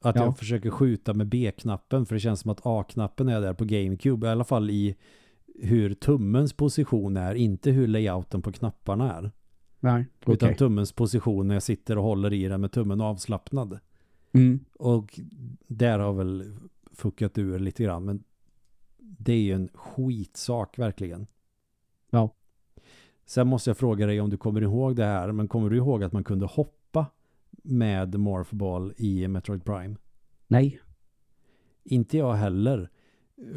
[0.00, 0.24] Att Ja.
[0.24, 4.26] jag försöker skjuta med B-knappen för det känns som att A-knappen är där på GameCube.
[4.26, 4.96] I alla fall i
[5.62, 9.30] hur tummens position är, inte hur layouten på knapparna är.
[9.80, 10.34] Nej, okej.
[10.34, 13.78] Utan tummens position när jag sitter och håller i den med tummen avslappnad.
[14.32, 14.60] Mm.
[14.78, 15.20] Och
[15.68, 16.56] där har väl
[16.96, 18.04] fuckat ur lite grann.
[18.04, 18.24] Men
[18.98, 21.26] det är ju en skitsak verkligen.
[22.10, 22.34] Ja.
[23.26, 25.32] Sen måste jag fråga dig om du kommer ihåg det här.
[25.32, 27.06] Men kommer du ihåg att man kunde hoppa
[27.62, 29.96] med Morphball i Metroid Prime?
[30.46, 30.80] Nej.
[31.84, 32.90] Inte jag heller.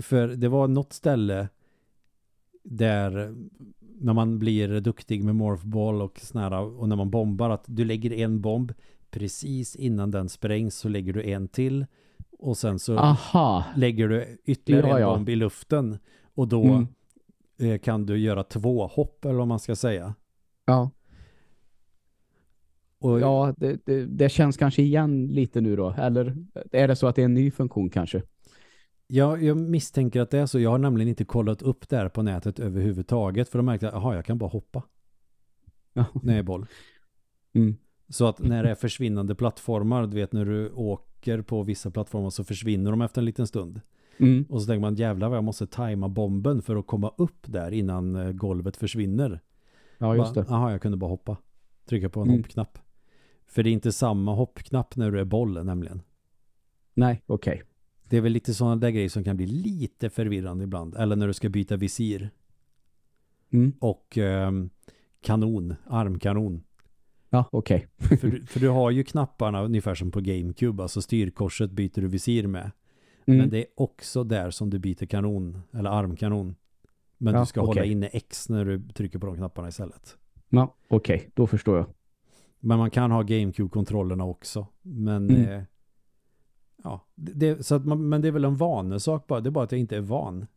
[0.02, 1.50] För det var något ställe
[2.64, 3.36] där
[4.02, 8.14] när man blir duktig med Morphball och snära och när man bombar att du lägger
[8.14, 8.74] en bomb
[9.10, 11.86] precis innan den sprängs så lägger du en till
[12.40, 13.64] och sen så Aha.
[13.76, 15.14] lägger du ytterligare Ja, en ja.
[15.16, 15.98] bomb i luften
[16.36, 16.88] och då Mm.
[17.60, 20.16] eh, kan du göra två hopp eller vad man ska säga.
[20.66, 20.92] Ja.
[23.00, 25.90] Och Ja, det, det, det känns kanske igen lite nu då.
[25.98, 26.36] Eller
[26.72, 28.22] är det så att det är en ny funktion kanske?
[29.12, 30.60] jag, jag misstänker att det är så.
[30.60, 34.16] Jag har nämligen inte kollat upp det här på nätet överhuvudtaget för då märkte att
[34.16, 34.84] jag kan bara hoppa
[35.94, 36.06] Ja.
[36.24, 36.66] när jag är boll.
[37.54, 37.76] Mm.
[38.10, 41.09] Så att när det är försvinnande plattformar, du vet när du åker
[41.48, 43.82] på vissa plattformar så försvinner de efter en liten stund.
[44.18, 44.46] Mm.
[44.50, 47.72] Och så tänker man jävlar vad jag måste tajma bomben för att komma upp där
[47.72, 49.40] innan eh, golvet försvinner.
[49.98, 50.46] Ja, just det.
[50.50, 51.38] Jaha, jag kunde bara hoppa.
[51.86, 52.42] Trycka på en Mm.
[52.42, 52.80] hoppknapp.
[53.48, 56.02] För det är inte samma hoppknapp när du är boll nämligen.
[56.94, 57.64] Nej, okej.
[58.10, 60.96] Det är väl lite sådana där grejer som kan bli lite förvirrande ibland.
[60.96, 62.30] Eller när du ska byta visir.
[63.50, 63.74] Mm.
[63.80, 64.70] Och ehm,
[65.22, 66.64] kanon, armkanon.
[67.30, 67.88] Ja, okej.
[67.98, 70.84] För, du- för du har ju knapparna ungefär som på GameCube.
[70.84, 72.72] Alltså styrkorset byter du visir med.
[73.26, 73.40] Mm.
[73.40, 75.62] Men det är också där som du byter kanon.
[75.74, 76.56] Eller armkanon.
[77.18, 77.92] Men Ja, du ska hålla okej.
[77.92, 80.18] inne X när du trycker på de knapparna istället.
[80.50, 81.30] Ja, okej.
[81.34, 81.86] Då förstår jag.
[82.60, 84.68] Men man kan ha GameCube-kontrollerna också.
[84.82, 85.50] Men Mm.
[85.52, 85.64] eh,
[86.84, 89.40] ja, det, så att man, men det är väl en vanesak bara.
[89.42, 90.48] Det är bara att jag inte är van.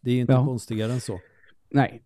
[0.00, 0.46] Det är ju inte Ja.
[0.46, 1.20] konstigare än så.
[1.70, 2.02] Nej.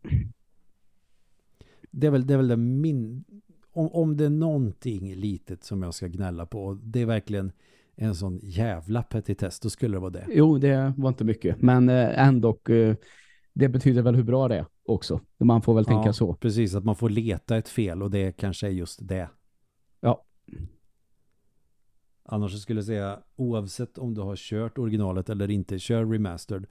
[1.90, 3.24] Det är väl det, är väl det min...
[3.72, 6.78] Om, om det är någonting litet som jag ska gnälla på.
[6.82, 7.52] Det är verkligen
[7.96, 9.60] en sån jävla petitess.
[9.60, 10.26] Då skulle det vara det.
[10.28, 11.62] Jo, det var inte mycket.
[11.62, 12.96] Men eh, ändå, eh,
[13.52, 15.20] det betyder väl hur bra det är också.
[15.38, 16.34] Man får väl tänka Ja, så.
[16.34, 19.28] Precis, att man får leta ett fel och det kanske är just det.
[20.00, 20.24] Ja.
[22.24, 26.66] Annars skulle jag säga oavsett om du har kört originalet eller inte, kör remastered.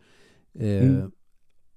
[0.54, 1.12] Eh, Mm.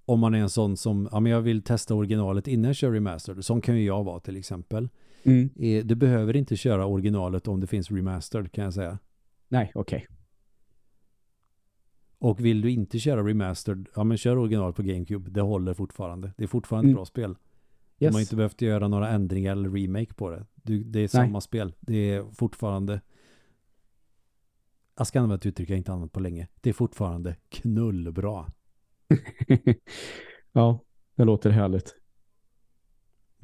[0.07, 2.93] Om man är en sån som, ja men jag vill testa originalet innan jag kör
[2.93, 3.45] remastered.
[3.45, 4.89] Sån kan ju jag vara till exempel.
[5.27, 5.51] Mm.
[5.87, 8.99] Du behöver inte köra originalet om det finns remastered kan jag säga.
[9.49, 10.07] Nej, okej.
[12.19, 15.31] Och vill du inte köra remastered, ja men kör original på GameCube.
[15.31, 16.33] Det håller fortfarande.
[16.37, 16.97] Det är fortfarande ett Mm.
[16.97, 17.37] bra spel.
[17.99, 18.15] De Yes.
[18.15, 20.47] har inte behövt göra några ändringar eller remake på det.
[20.55, 21.75] Du, det är samma spel.
[21.81, 23.01] Det är fortfarande
[24.97, 26.49] jag ska använda ett uttryck jag inte använt på länge.
[26.61, 28.47] Det är fortfarande knullbra.
[30.53, 30.79] ja,
[31.17, 31.95] det låter härligt.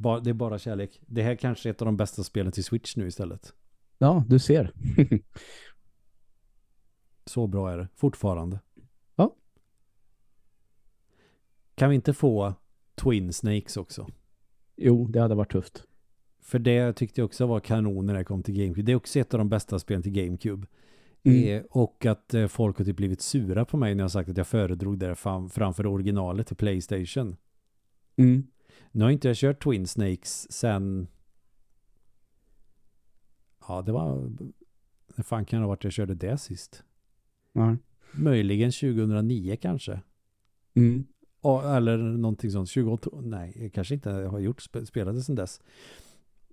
[0.00, 1.00] Bara, det är bara kärlek.
[1.06, 3.54] Det här kanske är ett av de bästa spelen till Switch nu istället.
[3.98, 4.72] Ja, du ser.
[7.24, 7.88] Så bra är det.
[7.96, 8.60] Fortfarande.
[9.16, 9.36] Ja.
[11.74, 12.54] Kan vi inte få
[12.94, 14.06] Twin Snakes också?
[14.80, 15.84] jo, det hade varit tufft.
[16.40, 18.82] För det tyckte jag också var kanon när det kom till GameCube.
[18.82, 20.66] Det är också ett av de bästa spelen till GameCube.
[21.22, 21.48] Mm.
[21.48, 24.36] Eh, och att eh, folk har typ blivit sura på mig när jag sagt att
[24.36, 27.36] jag föredrog det fram, framför originalet till Playstation.
[28.16, 28.46] Mm.
[28.92, 31.08] Nu har inte jag kört Twin Snakes sen...
[33.68, 34.32] Ja, det var...
[35.16, 36.84] När fan kan det ha varit jag körde det sist?
[37.52, 37.76] Ja.
[38.12, 40.00] Möjligen 2009 kanske.
[40.74, 41.04] Mm.
[41.64, 42.68] Eller någonting sånt.
[42.68, 45.60] 28, nej, jag kanske inte har gjort sp- spelade sedan dess.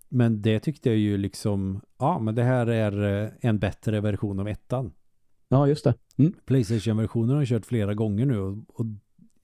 [0.09, 4.39] Men det tyckte jag ju liksom, ja men det här är eh, en bättre version
[4.39, 4.93] av ettan.
[5.49, 5.93] ja, just det.
[6.17, 6.33] Mm.
[6.45, 8.85] Playstation-versionen har jag kört flera gånger nu och, och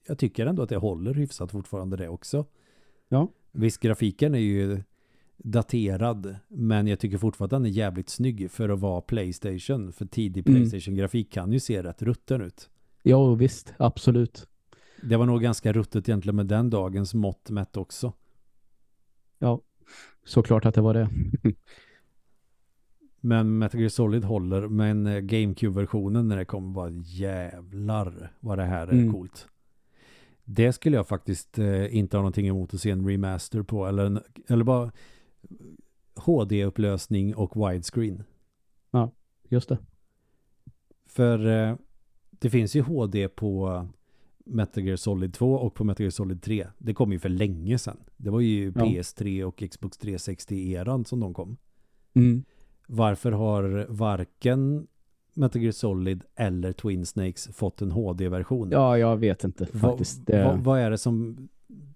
[0.06, 2.46] jag tycker ändå att det håller hyfsat fortfarande det också.
[3.08, 3.28] Ja.
[3.52, 4.82] Visst, grafiken är ju
[5.36, 9.92] daterad, men jag tycker fortfarande att den är jävligt snygg för att vara Playstation.
[9.92, 10.60] För tidig Mm.
[10.60, 12.70] Playstation-grafik kan ju se rätt rutten ut.
[13.02, 13.74] Ja, visst.
[13.78, 14.48] Absolut.
[15.02, 18.12] Det var nog ganska ruttet egentligen med den dagens mått mätt också.
[19.38, 19.60] Ja,
[20.24, 21.08] såklart att det var det.
[23.20, 28.64] Men Metal Gear Solid håller, men eh, GameCube-versionen när det kommer bara jävlar vad det
[28.64, 29.12] här är Mm.
[29.12, 29.48] coolt.
[30.44, 33.86] Det skulle jag faktiskt eh, inte ha någonting emot att se en remaster på.
[33.86, 34.92] Eller, en, eller bara
[36.14, 38.22] HD-upplösning och widescreen.
[39.48, 39.78] Just det.
[41.06, 41.76] För eh,
[42.30, 43.86] det finns ju HD på
[44.46, 46.66] Metal Gear Solid 2 och på Metal Gear Solid 3.
[46.78, 47.96] Det kom ju för länge sedan.
[48.16, 48.84] Det var ju Ja.
[48.84, 51.56] PS3 och Xbox 360-eran som de kom.
[52.14, 52.44] Mm.
[52.86, 54.86] Varför har varken
[55.34, 58.68] Metal Gear Solid eller Twin Snakes fått en HD-version?
[58.70, 60.26] Ja, jag vet inte Va- faktiskt.
[60.26, 61.48] Det, va- vad är det som...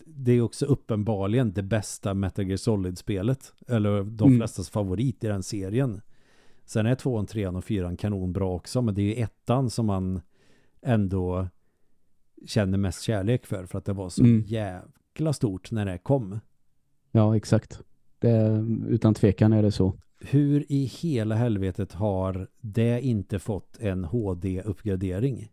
[0.06, 3.52] Det är också uppenbarligen det bästa Metal Gear Solid-spelet.
[3.68, 4.38] Eller de Mm.
[4.38, 6.00] flestas favorit i den serien.
[6.64, 8.82] Sen är tvåan, trean och fyran kanonbra också.
[8.82, 10.20] Men det är ju ettan som man
[10.82, 11.48] ändå
[12.46, 13.66] känner mest kärlek för.
[13.66, 14.42] För att det var så Mm.
[14.46, 16.40] jäkla stort när det kom.
[17.10, 17.80] ja, exakt.
[18.18, 19.94] Det, utan tvekan är det så.
[20.20, 25.48] Hur i hela helvetet har det inte fått en HD-uppgradering?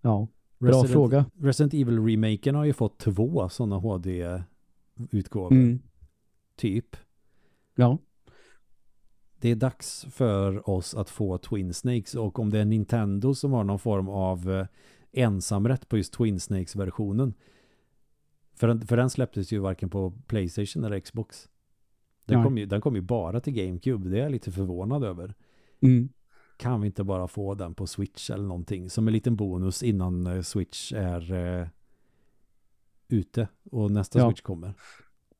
[0.00, 0.28] Ja,
[0.58, 1.24] bra fråga.
[1.38, 5.52] Resident Evil-remaken har ju fått två sådana HD-utgåvor.
[5.52, 5.80] Mm.
[6.56, 6.96] Typ.
[7.74, 7.98] Ja,
[9.38, 13.52] Det är dags för oss att få Twin Snakes och om det är Nintendo som
[13.52, 14.66] har någon form av eh,
[15.12, 17.34] ensamrätt på just Twin Snakes-versionen.
[18.54, 21.48] För, för den släpptes ju varken på Playstation eller Xbox.
[22.24, 24.08] Den kom, ju, den kom ju bara till GameCube.
[24.08, 25.34] Det är jag lite förvånad över.
[25.80, 26.08] mm.
[26.56, 30.26] Kan vi inte bara få den på Switch eller någonting som en liten bonus innan
[30.26, 31.66] eh, Switch är eh,
[33.08, 34.28] ute och nästa Ja.
[34.28, 34.74] Switch kommer.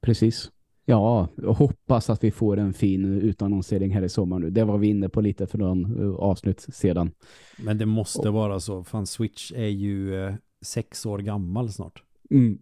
[0.00, 0.50] precis.
[0.84, 4.50] Ja, hoppas att vi får en fin utannonsering här i sommar nu.
[4.50, 7.10] Det var vi inne på lite för någon eh, avsnitt sedan.
[7.58, 8.84] Men det måste vara så.
[8.84, 12.02] Fan, Switch är ju eh, sex år gammal snart.
[12.30, 12.58] Mm.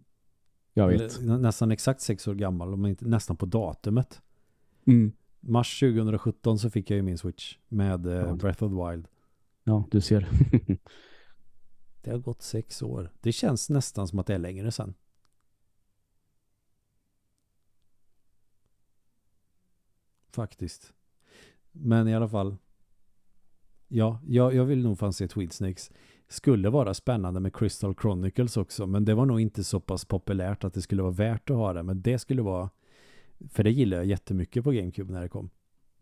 [0.73, 1.21] Jag vet.
[1.21, 4.21] Nästan exakt sex år gammal, om inte nästan på datumet.
[4.85, 5.11] Mm.
[5.39, 8.35] Mars 2017 så fick jag ju min Switch med eh, Ja.
[8.35, 9.07] Breath of the Wild.
[9.63, 10.29] Ja, du ser.
[12.01, 13.11] Det har gått sex år.
[13.21, 14.93] Det känns nästan som att det är längre sen.
[20.31, 20.93] Faktiskt.
[21.71, 22.57] Men i alla fall.
[23.87, 25.91] Ja, jag, jag vill nog fan se Tweed Snakes.
[26.31, 28.87] Skulle vara spännande med Crystal Chronicles också.
[28.87, 31.73] Men det var nog inte så pass populärt att det skulle vara värt att ha
[31.73, 31.83] det.
[31.83, 32.69] Men det skulle vara...
[33.49, 35.49] För det gillar jag jättemycket på GameCube när det kom.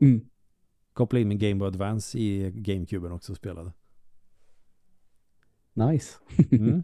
[0.02, 0.30] Mm.
[0.94, 3.72] Koppla in min Game Boy Advance i GameCuben också och spelade.
[5.74, 6.18] Nice.
[6.52, 6.84] Mm.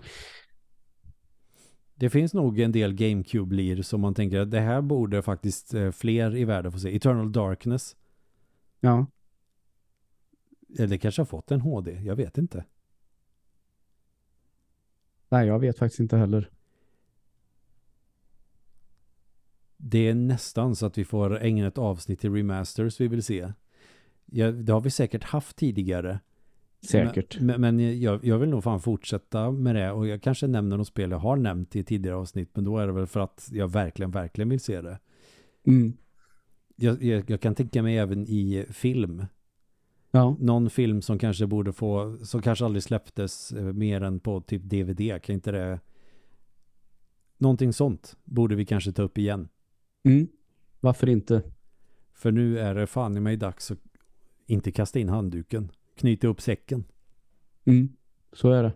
[1.95, 5.91] Det finns nog en del GameCube-lir som man tänker att det här borde faktiskt eh,
[5.91, 6.95] fler i världen få se.
[6.95, 7.95] Eternal Darkness.
[8.79, 9.05] Ja.
[10.79, 12.65] Eller kanske har fått en HD, jag vet inte.
[15.33, 16.49] Nej, jag vet faktiskt inte heller.
[19.77, 23.53] Det är nästan så att vi får ägna ett avsnitt till remasters vi vill se.
[24.25, 26.19] Ja, det har vi säkert haft tidigare.
[26.81, 27.39] Säkert.
[27.39, 30.87] Men, men, jag, jag vill nog fan fortsätta med det och jag kanske nämner något
[30.87, 33.67] spel jag har nämnt i tidigare avsnitt men då är det väl för att jag
[33.67, 34.99] verkligen, verkligen vill se det.
[35.67, 35.93] Mm.
[36.75, 39.25] Jag, jag, jag kan tänka mig även i film.
[40.15, 40.37] Ja.
[40.39, 44.61] Någon film som kanske borde få, som kanske aldrig släpptes eh, mer än på typ
[44.63, 45.79] DVD, kan inte det
[47.37, 49.49] någonting sånt borde vi kanske ta upp igen.
[50.03, 50.27] Mm.
[50.79, 51.43] Varför inte?
[52.13, 53.79] För nu är det fan i mig dags att
[54.45, 56.83] inte kasta in handduken, knyta upp säcken.
[57.65, 57.89] Mm.
[58.33, 58.73] Så är det.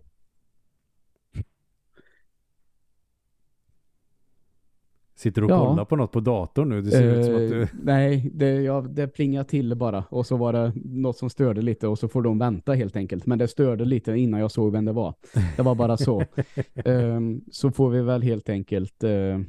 [5.18, 5.68] Sitter och Ja.
[5.70, 7.62] kollar på något på datorn nu, det ser ut som att du...
[7.62, 10.04] Eh, Nej, det, ja, det plingar till bara.
[10.10, 13.26] Och så var det något som störde lite och så får de vänta helt enkelt.
[13.26, 15.14] Men det störde lite innan jag såg vem det var.
[15.56, 16.24] Det var bara så.
[16.76, 19.40] Ehm, så får vi väl helt enkelt eh,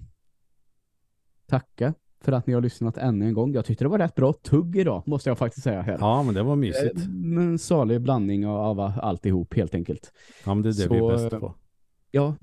[1.46, 3.52] tacka för att ni har lyssnat ännu en gång.
[3.52, 5.96] Jag tyckte det var rätt bra tugg idag, måste jag faktiskt säga här.
[6.00, 6.96] Ja, men det var mysigt.
[6.96, 7.02] Eh,
[7.42, 10.12] En salig blandning av, alltihop helt enkelt.
[10.46, 11.54] Ja, men det är det vi är så, bäst eh, på.
[12.10, 12.34] Ja,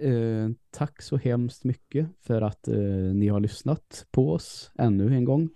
[0.00, 2.74] eh, tack så hemskt mycket för att eh,
[3.14, 5.48] ni har lyssnat på oss ännu en gång.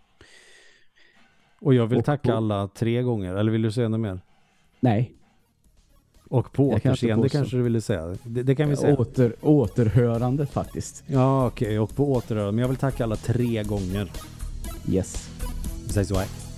[1.61, 4.21] Och jag vill och tacka på- alla tre gånger, eller vill du säga något mer?
[4.81, 5.13] Nej,
[6.25, 7.39] Och på kan återseende påstå.
[7.39, 8.17] kanske du ville säga.
[8.25, 8.97] Det, det kan vi säga.
[8.97, 11.05] Åter, återhörande faktiskt.
[11.07, 11.79] Ja, okej.
[11.79, 12.53] Och på återhörande.
[12.53, 14.13] Men jag vill tacka alla tre gånger.
[14.89, 15.31] Yes.
[15.87, 16.50] Vi säger så här.